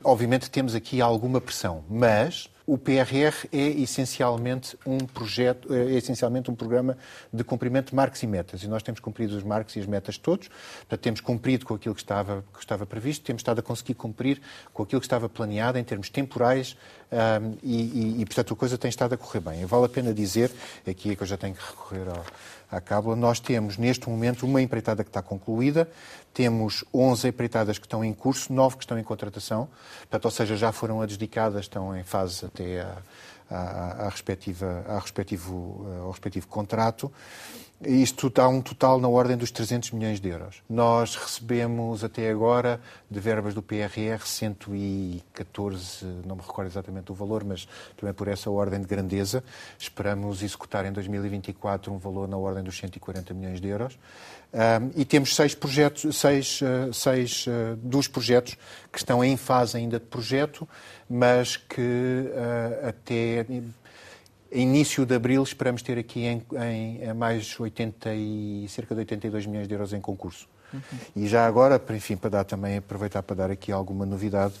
[0.03, 6.55] Obviamente temos aqui alguma pressão, mas o PRR é essencialmente um projeto, é essencialmente um
[6.55, 6.97] programa
[7.31, 8.61] de cumprimento de marcos e metas.
[8.61, 10.49] E nós temos cumprido os marcos e as metas todos.
[10.49, 14.41] Portanto, temos cumprido com aquilo que estava, que estava previsto, temos estado a conseguir cumprir
[14.73, 16.75] com aquilo que estava planeado em termos temporais
[17.09, 19.61] um, e, e, e, portanto, a coisa tem estado a correr bem.
[19.61, 20.51] E vale a pena dizer,
[20.85, 22.25] aqui é que eu já tenho que recorrer ao,
[22.69, 25.89] à Cábula, nós temos neste momento uma empreitada que está concluída,
[26.33, 30.57] temos 11 empreitadas que estão em curso, 9 que estão em contratação, portanto, ou seja,
[30.57, 32.81] já foram adjudicadas, estão em fase até
[33.49, 37.11] à, respectiva, à respectivo, ao respectivo contrato.
[37.79, 40.63] Isto dá um total na ordem dos 300 milhões de euros.
[40.67, 47.43] Nós recebemos até agora de verbas do PRR 114, não me recordo exatamente o valor,
[47.43, 49.43] mas também por essa ordem de grandeza.
[49.77, 53.99] Esperamos executar em 2024 um valor na ordem dos 140 milhões de euros.
[54.53, 58.57] Um, e temos seis projetos, seis, uh, seis uh, dos projetos
[58.91, 60.67] que estão em fase ainda de projeto,
[61.09, 63.45] mas que uh, até
[64.51, 66.45] início de abril esperamos ter aqui em,
[67.01, 70.47] em, mais 80 e, cerca de 82 milhões de euros em concurso.
[70.73, 70.81] Uhum.
[71.15, 74.53] E já agora, enfim, para dar também, aproveitar para dar aqui alguma novidade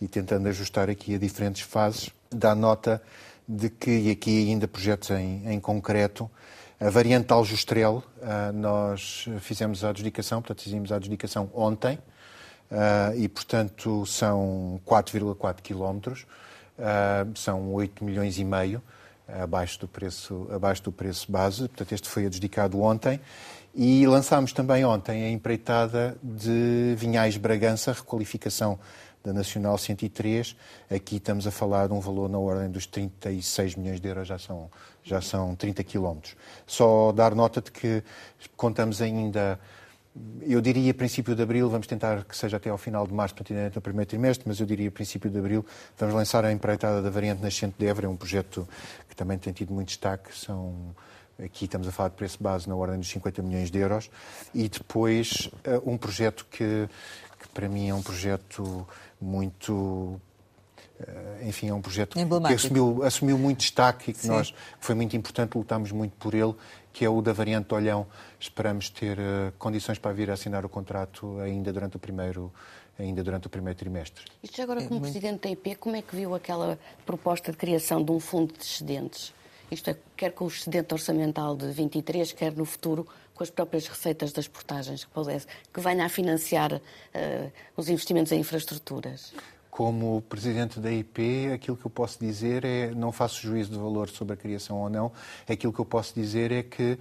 [0.00, 3.00] e tentando ajustar aqui a diferentes fases, dá nota
[3.46, 6.30] de que, e aqui ainda projetos em, em concreto,
[6.80, 11.98] a variante Aljustrel, uh, nós fizemos a adjudicação, portanto, fizemos a adjudicação ontem,
[12.70, 16.26] uh, e, portanto, são 4,4 quilómetros,
[16.78, 18.82] uh, são 8 milhões e meio,
[19.26, 21.60] abaixo do preço, abaixo do preço base.
[21.60, 23.18] Portanto, este foi adjudicado ontem.
[23.74, 28.78] E lançámos também ontem a empreitada de Vinhais Bragança, requalificação
[29.24, 30.54] da Nacional 103.
[30.94, 34.38] Aqui estamos a falar de um valor na ordem dos 36 milhões de euros, já
[34.38, 34.70] são,
[35.02, 36.36] já são 30 quilómetros.
[36.66, 38.04] Só dar nota de que
[38.56, 39.58] contamos ainda
[40.42, 43.74] eu diria princípio de abril, vamos tentar que seja até ao final de março, praticamente
[43.74, 45.66] no primeiro trimestre, mas eu diria princípio de abril,
[45.98, 48.68] vamos lançar a empreitada da variante nascente de Évora, é um projeto
[49.08, 50.94] que também tem tido muito destaque, são
[51.36, 54.08] aqui estamos a falar de preço base na ordem dos 50 milhões de euros,
[54.54, 56.88] e depois uh, um projeto que,
[57.40, 58.86] que para mim é um projeto
[59.24, 60.20] muito
[61.00, 64.28] eh, enfim, é um projeto que assumiu, assumiu muito destaque e que Sim.
[64.28, 66.54] nós foi muito importante, lutámos muito por ele,
[66.92, 68.06] que é o da variante de Olhão.
[68.38, 72.52] Esperamos ter uh, condições para vir a assinar o contrato ainda durante o primeiro
[72.96, 74.24] ainda durante o primeiro trimestre.
[74.40, 75.12] Isto agora, como é muito...
[75.12, 78.62] Presidente da IP, como é que viu aquela proposta de criação de um fundo de
[78.62, 79.34] excedentes?
[79.68, 83.04] Isto é, quer com o excedente orçamental de 23, quer no futuro
[83.34, 88.32] com as próprias receitas das portagens que, pudesse, que venha a financiar uh, os investimentos
[88.32, 89.32] em infraestruturas?
[89.74, 94.08] como presidente da IP, aquilo que eu posso dizer é, não faço juízo de valor
[94.08, 95.10] sobre a criação ou não,
[95.48, 96.96] aquilo que eu posso dizer é que,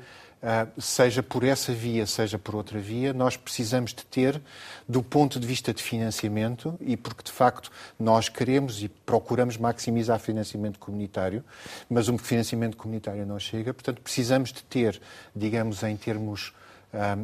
[0.78, 4.42] seja por essa via, seja por outra via, nós precisamos de ter,
[4.88, 10.20] do ponto de vista de financiamento, e porque de facto nós queremos e procuramos maximizar
[10.20, 11.44] financiamento comunitário,
[11.90, 15.02] mas o financiamento comunitário não chega, portanto precisamos de ter,
[15.36, 16.54] digamos, em termos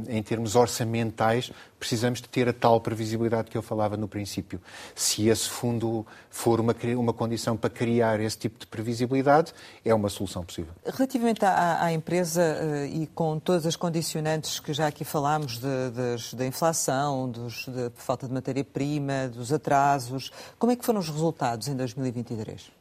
[0.07, 4.59] em termos orçamentais, precisamos de ter a tal previsibilidade que eu falava no princípio.
[4.95, 9.53] Se esse fundo for uma, uma condição para criar esse tipo de previsibilidade,
[9.85, 10.73] é uma solução possível.
[10.85, 16.45] Relativamente à, à empresa uh, e com todas as condicionantes que já aqui falámos, da
[16.45, 21.75] inflação, dos, da falta de matéria-prima, dos atrasos, como é que foram os resultados em
[21.75, 22.78] 2023?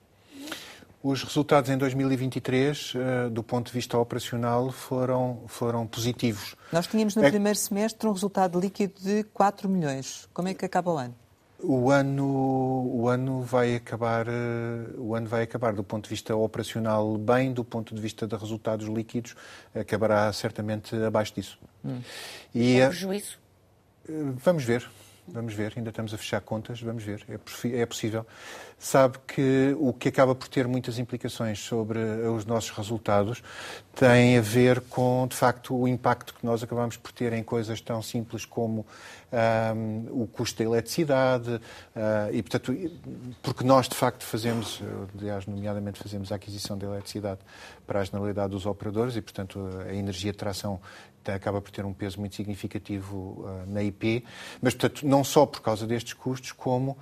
[1.03, 6.57] Os resultados em 2023, eh, do ponto de vista operacional, foram, foram positivos.
[6.72, 7.30] Nós tínhamos no é...
[7.30, 10.28] primeiro semestre um resultado líquido de 4 milhões.
[10.34, 11.14] Como é que acaba o ano?
[11.61, 16.34] O ano, o ano vai acabar, eh, o ano vai acabar do ponto de vista
[16.34, 19.36] operacional bem, do ponto de vista de resultados líquidos,
[19.74, 21.59] acabará certamente abaixo disso.
[21.84, 22.01] Hum.
[22.53, 23.38] E é prejuízo?
[24.42, 24.88] Vamos ver.
[25.30, 27.34] Vamos ver, ainda estamos a fechar contas, vamos ver, é,
[27.80, 28.26] é possível.
[28.79, 33.43] Sabe que o que acaba por ter muitas implicações sobre os nossos resultados
[33.93, 37.81] tem a ver com, de facto, o impacto que nós acabamos por ter em coisas
[37.81, 38.87] tão simples como
[39.33, 41.61] um, o custo da eletricidade uh,
[42.33, 42.72] e, portanto,
[43.43, 44.81] porque nós, de facto, fazemos,
[45.18, 47.41] aliás, nomeadamente fazemos a aquisição de eletricidade
[47.85, 49.59] para a generalidade dos operadores e, portanto,
[49.89, 50.81] a energia de tração
[51.26, 54.24] acaba por ter um peso muito significativo uh, na IP,
[54.62, 56.97] mas, portanto, não só por causa destes custos, como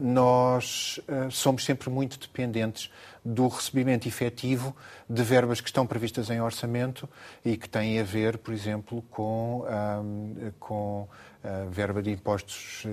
[0.00, 2.90] nós uh, somos sempre muito dependentes
[3.24, 4.74] do recebimento efetivo
[5.08, 7.08] de verbas que estão previstas em orçamento
[7.44, 9.66] e que têm a ver, por exemplo, com,
[10.58, 11.06] com
[11.44, 12.84] a verba de impostos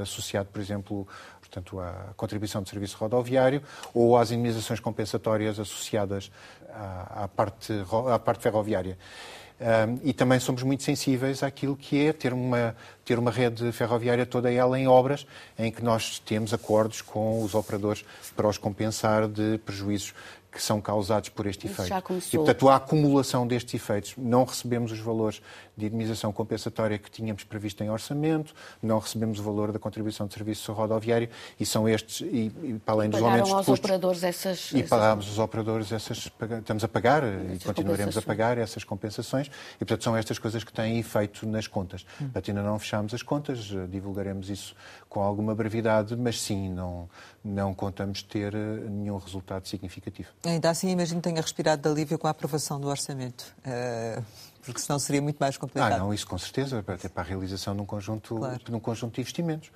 [0.00, 1.06] associado, por exemplo,
[1.40, 6.30] portanto, à contribuição de serviço rodoviário ou às indemnizações compensatórias associadas
[6.70, 7.72] à, à, parte,
[8.10, 8.96] à parte ferroviária.
[9.60, 14.24] Um, e também somos muito sensíveis àquilo que é ter uma, ter uma rede ferroviária
[14.24, 15.26] toda ela em obras,
[15.58, 18.04] em que nós temos acordos com os operadores
[18.36, 20.14] para os compensar de prejuízos
[20.58, 21.88] que são causados por este efeito.
[21.88, 22.30] Já começou.
[22.34, 24.14] E, portanto, a acumulação destes efeitos.
[24.18, 25.40] Não recebemos os valores
[25.76, 28.52] de indemnização compensatória que tínhamos previsto em orçamento,
[28.82, 31.28] não recebemos o valor da contribuição de serviço rodoviário
[31.60, 33.78] e são estes, e, e para além dos aumentos de custos...
[33.78, 34.72] operadores essas...
[34.72, 36.28] E pagámos os operadores essas...
[36.58, 39.46] Estamos a pagar e continuaremos a pagar essas compensações
[39.76, 42.04] e, portanto, são estas coisas que têm efeito nas contas.
[42.20, 42.24] Hum.
[42.24, 44.74] Portanto, ainda não fechamos as contas, divulgaremos isso
[45.08, 47.08] com alguma brevidade, mas sim, não,
[47.44, 50.28] não contamos ter eh, nenhum resultado significativo.
[50.48, 53.54] Ainda assim, imagino que tenha respirado de alívio com a aprovação do orçamento.
[53.58, 54.24] Uh,
[54.64, 55.92] porque senão seria muito mais complicado.
[55.92, 58.58] Ah, não, isso com certeza, até para a realização de um conjunto, claro.
[58.64, 59.70] de um conjunto de investimentos.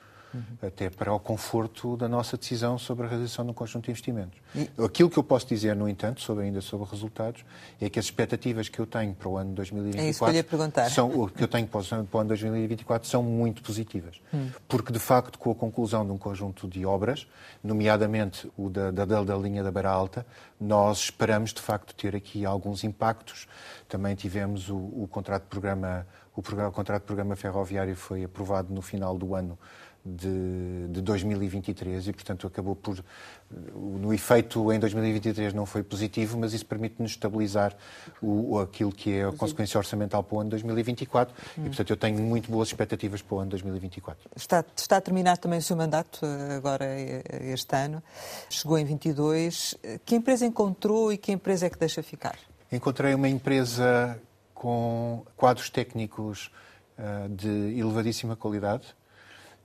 [0.63, 4.39] Até para o conforto da nossa decisão sobre a realização de um conjunto de investimentos.
[4.55, 4.69] E...
[4.83, 7.45] Aquilo que eu posso dizer, no entanto, sobre, ainda sobre resultados,
[7.81, 10.35] é que as expectativas que eu tenho para o ano 2024 é isso que eu
[10.35, 10.91] ia perguntar.
[10.91, 14.49] são o que eu tenho para o, ano 2024 são muito positivas, hum.
[14.69, 17.27] porque de facto com a conclusão de um conjunto de obras,
[17.63, 20.27] nomeadamente o da, da, da linha da Beira Alta,
[20.61, 23.47] nós esperamos de facto ter aqui alguns impactos.
[23.89, 28.25] Também tivemos o, o contrato de programa o, programa, o contrato de programa ferroviário foi
[28.25, 29.59] aprovado no final do ano
[30.05, 33.03] de, de 2023 e, portanto, acabou por.
[33.51, 37.77] No efeito em 2023 não foi positivo, mas isso permite-nos estabilizar
[38.21, 41.63] o, aquilo que é a consequência orçamental para o ano 2024 hum.
[41.65, 44.31] e, portanto, eu tenho muito boas expectativas para o ano 2024.
[44.35, 47.23] Está, está a terminar também o seu mandato, eh, agora eh,
[47.53, 48.03] este ano.
[48.49, 49.77] Chegou em 22.
[50.05, 52.37] Que empresa encontrou e que empresa é que deixa ficar?
[52.71, 54.19] Encontrei uma empresa
[54.55, 56.51] com quadros técnicos
[56.99, 58.95] uh, de elevadíssima qualidade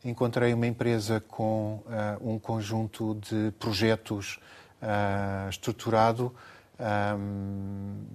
[0.10, 4.40] encontrei uma empresa com uh, um conjunto de projetos
[4.82, 6.34] uh, estruturado
[6.80, 8.06] um,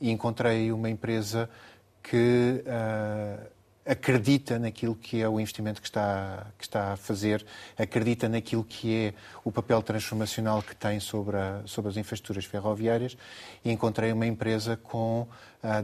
[0.00, 1.48] e encontrei uma empresa
[2.02, 3.46] que uh,
[3.86, 7.44] acredita naquilo que é o investimento que está, que está a fazer,
[7.78, 9.14] acredita naquilo que é
[9.44, 13.16] o papel transformacional que tem sobre, a, sobre as infraestruturas ferroviárias
[13.64, 15.26] e encontrei uma empresa com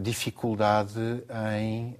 [0.02, 1.24] dificuldade
[1.58, 1.96] em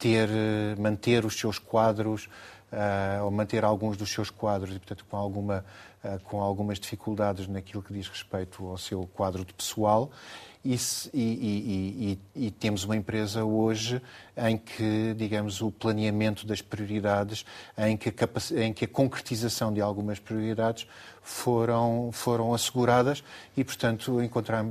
[0.00, 2.26] ter, eh, manter os seus quadros
[2.72, 5.64] uh, ou manter alguns dos seus quadros e, portanto, com, alguma,
[6.02, 10.10] uh, com algumas dificuldades naquilo que diz respeito ao seu quadro de pessoal.
[10.62, 10.74] E,
[11.14, 14.02] e, e, e, temos uma empresa hoje
[14.36, 17.46] em que, digamos, o planeamento das prioridades,
[17.78, 20.86] em que a, em que a concretização de algumas prioridades
[21.22, 23.24] foram, foram asseguradas
[23.56, 24.62] e, portanto, encontrar,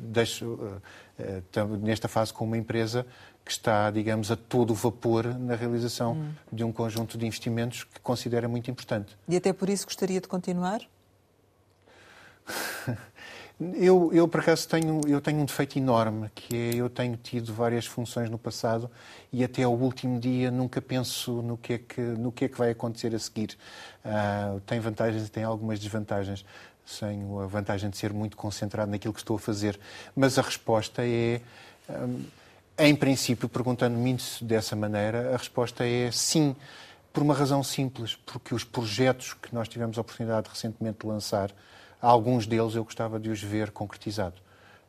[0.00, 3.04] deixo, uh, nesta fase com uma empresa
[3.44, 6.32] que está, digamos, a todo vapor na realização hum.
[6.52, 9.16] de um conjunto de investimentos que considera muito importante.
[9.28, 10.82] E até por isso gostaria de continuar?
[13.60, 17.52] Eu, eu, por acaso, tenho, eu tenho um defeito enorme, que é eu tenho tido
[17.54, 18.90] várias funções no passado
[19.32, 22.58] e até ao último dia nunca penso no que é que, no que, é que
[22.58, 23.56] vai acontecer a seguir.
[24.04, 26.44] Uh, tem vantagens e tem algumas desvantagens.
[26.98, 29.78] Tenho a vantagem de ser muito concentrado naquilo que estou a fazer.
[30.16, 31.40] Mas a resposta é...
[31.88, 32.24] Um,
[32.78, 36.56] em princípio, perguntando-me isso dessa maneira, a resposta é sim,
[37.12, 41.52] por uma razão simples, porque os projetos que nós tivemos a oportunidade recentemente de lançar,
[42.02, 44.42] alguns deles eu gostava de os ver concretizados.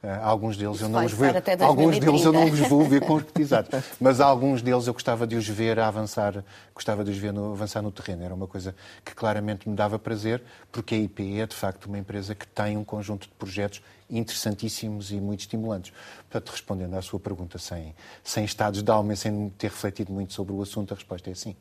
[0.04, 3.70] Uh, alguns deles eu não os ver, alguns deles eu não os vou ver concretizados,
[4.02, 6.44] mas alguns deles eu gostava de os ver a avançar,
[6.76, 8.22] gostava de os ver no, avançar no terreno.
[8.22, 10.44] Era uma coisa que claramente me dava prazer,
[10.74, 15.10] porque a IP é de facto uma empresa que tem um conjunto de projetos interessantíssimos
[15.10, 15.94] e muito estimulantes.
[16.30, 20.34] Portanto, respondendo à sua pergunta sem, sem estados de alma e sem ter refletido muito
[20.34, 21.56] sobre o assunto, a resposta é sim.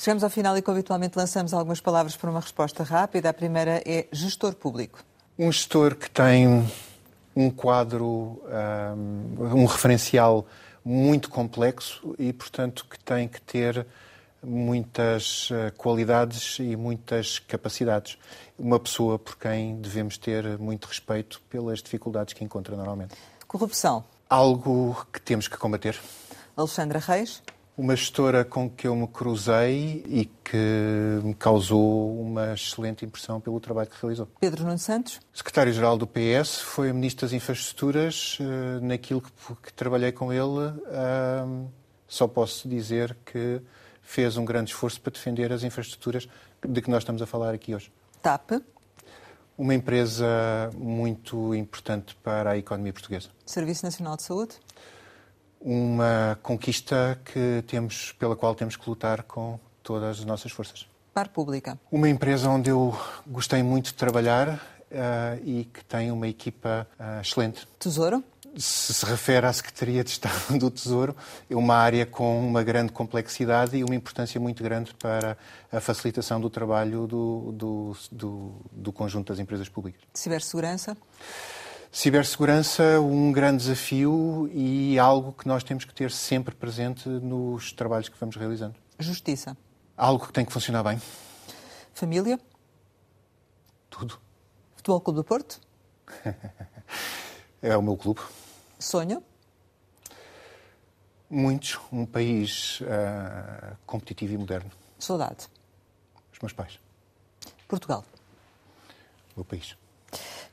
[0.00, 3.28] Chegamos ao final e, como habitualmente, lançamos algumas palavras para uma resposta rápida.
[3.28, 5.04] A primeira é gestor público.
[5.38, 6.66] Um gestor que tem
[7.36, 8.42] um quadro,
[8.96, 10.46] um, um referencial
[10.82, 13.86] muito complexo e, portanto, que tem que ter
[14.42, 18.16] muitas eh, qualidades e muitas capacidades.
[18.58, 23.14] Uma pessoa por quem devemos ter muito respeito pelas dificuldades que encontra normalmente.
[23.46, 24.02] Corrupção.
[24.30, 26.00] Algo que temos que combater.
[26.56, 27.42] Alexandra Reis
[27.80, 33.58] uma gestora com que eu me cruzei e que me causou uma excelente impressão pelo
[33.58, 34.28] trabalho que realizou.
[34.38, 35.18] Pedro Nuno Santos?
[35.32, 38.36] Secretário-Geral do PS, foi Ministro das Infraestruturas.
[38.38, 39.30] Eh, naquilo que,
[39.62, 40.74] que trabalhei com ele,
[42.06, 43.62] só posso dizer que
[44.02, 46.28] fez um grande esforço para defender as infraestruturas
[46.62, 47.90] de que nós estamos a falar aqui hoje.
[48.20, 48.62] TAP?
[49.56, 53.30] Uma empresa muito importante para a economia portuguesa.
[53.46, 54.56] Serviço Nacional de Saúde?
[55.60, 60.86] Uma conquista que temos, pela qual temos que lutar com todas as nossas forças.
[61.12, 61.78] Par Pública.
[61.90, 67.20] Uma empresa onde eu gostei muito de trabalhar uh, e que tem uma equipa uh,
[67.20, 67.66] excelente.
[67.78, 68.24] Tesouro?
[68.56, 71.14] Se se refere à Secretaria de Estado do Tesouro,
[71.48, 75.36] é uma área com uma grande complexidade e uma importância muito grande para
[75.70, 80.00] a facilitação do trabalho do, do, do, do conjunto das empresas públicas.
[80.14, 80.96] Cibersegurança?
[80.96, 81.59] Cibersegurança,
[83.00, 88.16] um grande desafio e algo que nós temos que ter sempre presente nos trabalhos que
[88.18, 88.76] vamos realizando.
[88.98, 89.56] Justiça.
[89.96, 91.00] Algo que tem que funcionar bem.
[91.92, 92.38] Família.
[93.90, 94.20] Tudo.
[94.76, 95.60] Futebol Clube do Porto.
[97.60, 98.20] é o meu clube.
[98.78, 99.22] Sonho.
[101.28, 101.78] Muitos.
[101.92, 104.70] Um país uh, competitivo e moderno.
[104.98, 105.48] Saudade.
[106.32, 106.78] Os meus pais.
[107.68, 108.04] Portugal.
[109.34, 109.76] O meu país.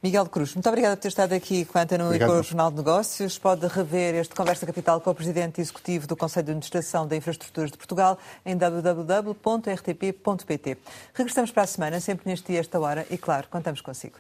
[0.02, 2.70] Miguel Cruz, muito obrigada por ter estado aqui com a Antena e com o Jornal
[2.70, 3.40] de Negócios.
[3.40, 7.72] Pode rever este Conversa Capital com o Presidente Executivo do Conselho de Administração da Infraestruturas
[7.72, 9.08] de Portugal em www.rtp.pt.
[11.14, 14.18] Regressamos para a semana, sempre neste dia, esta hora, e claro, contamos consigo.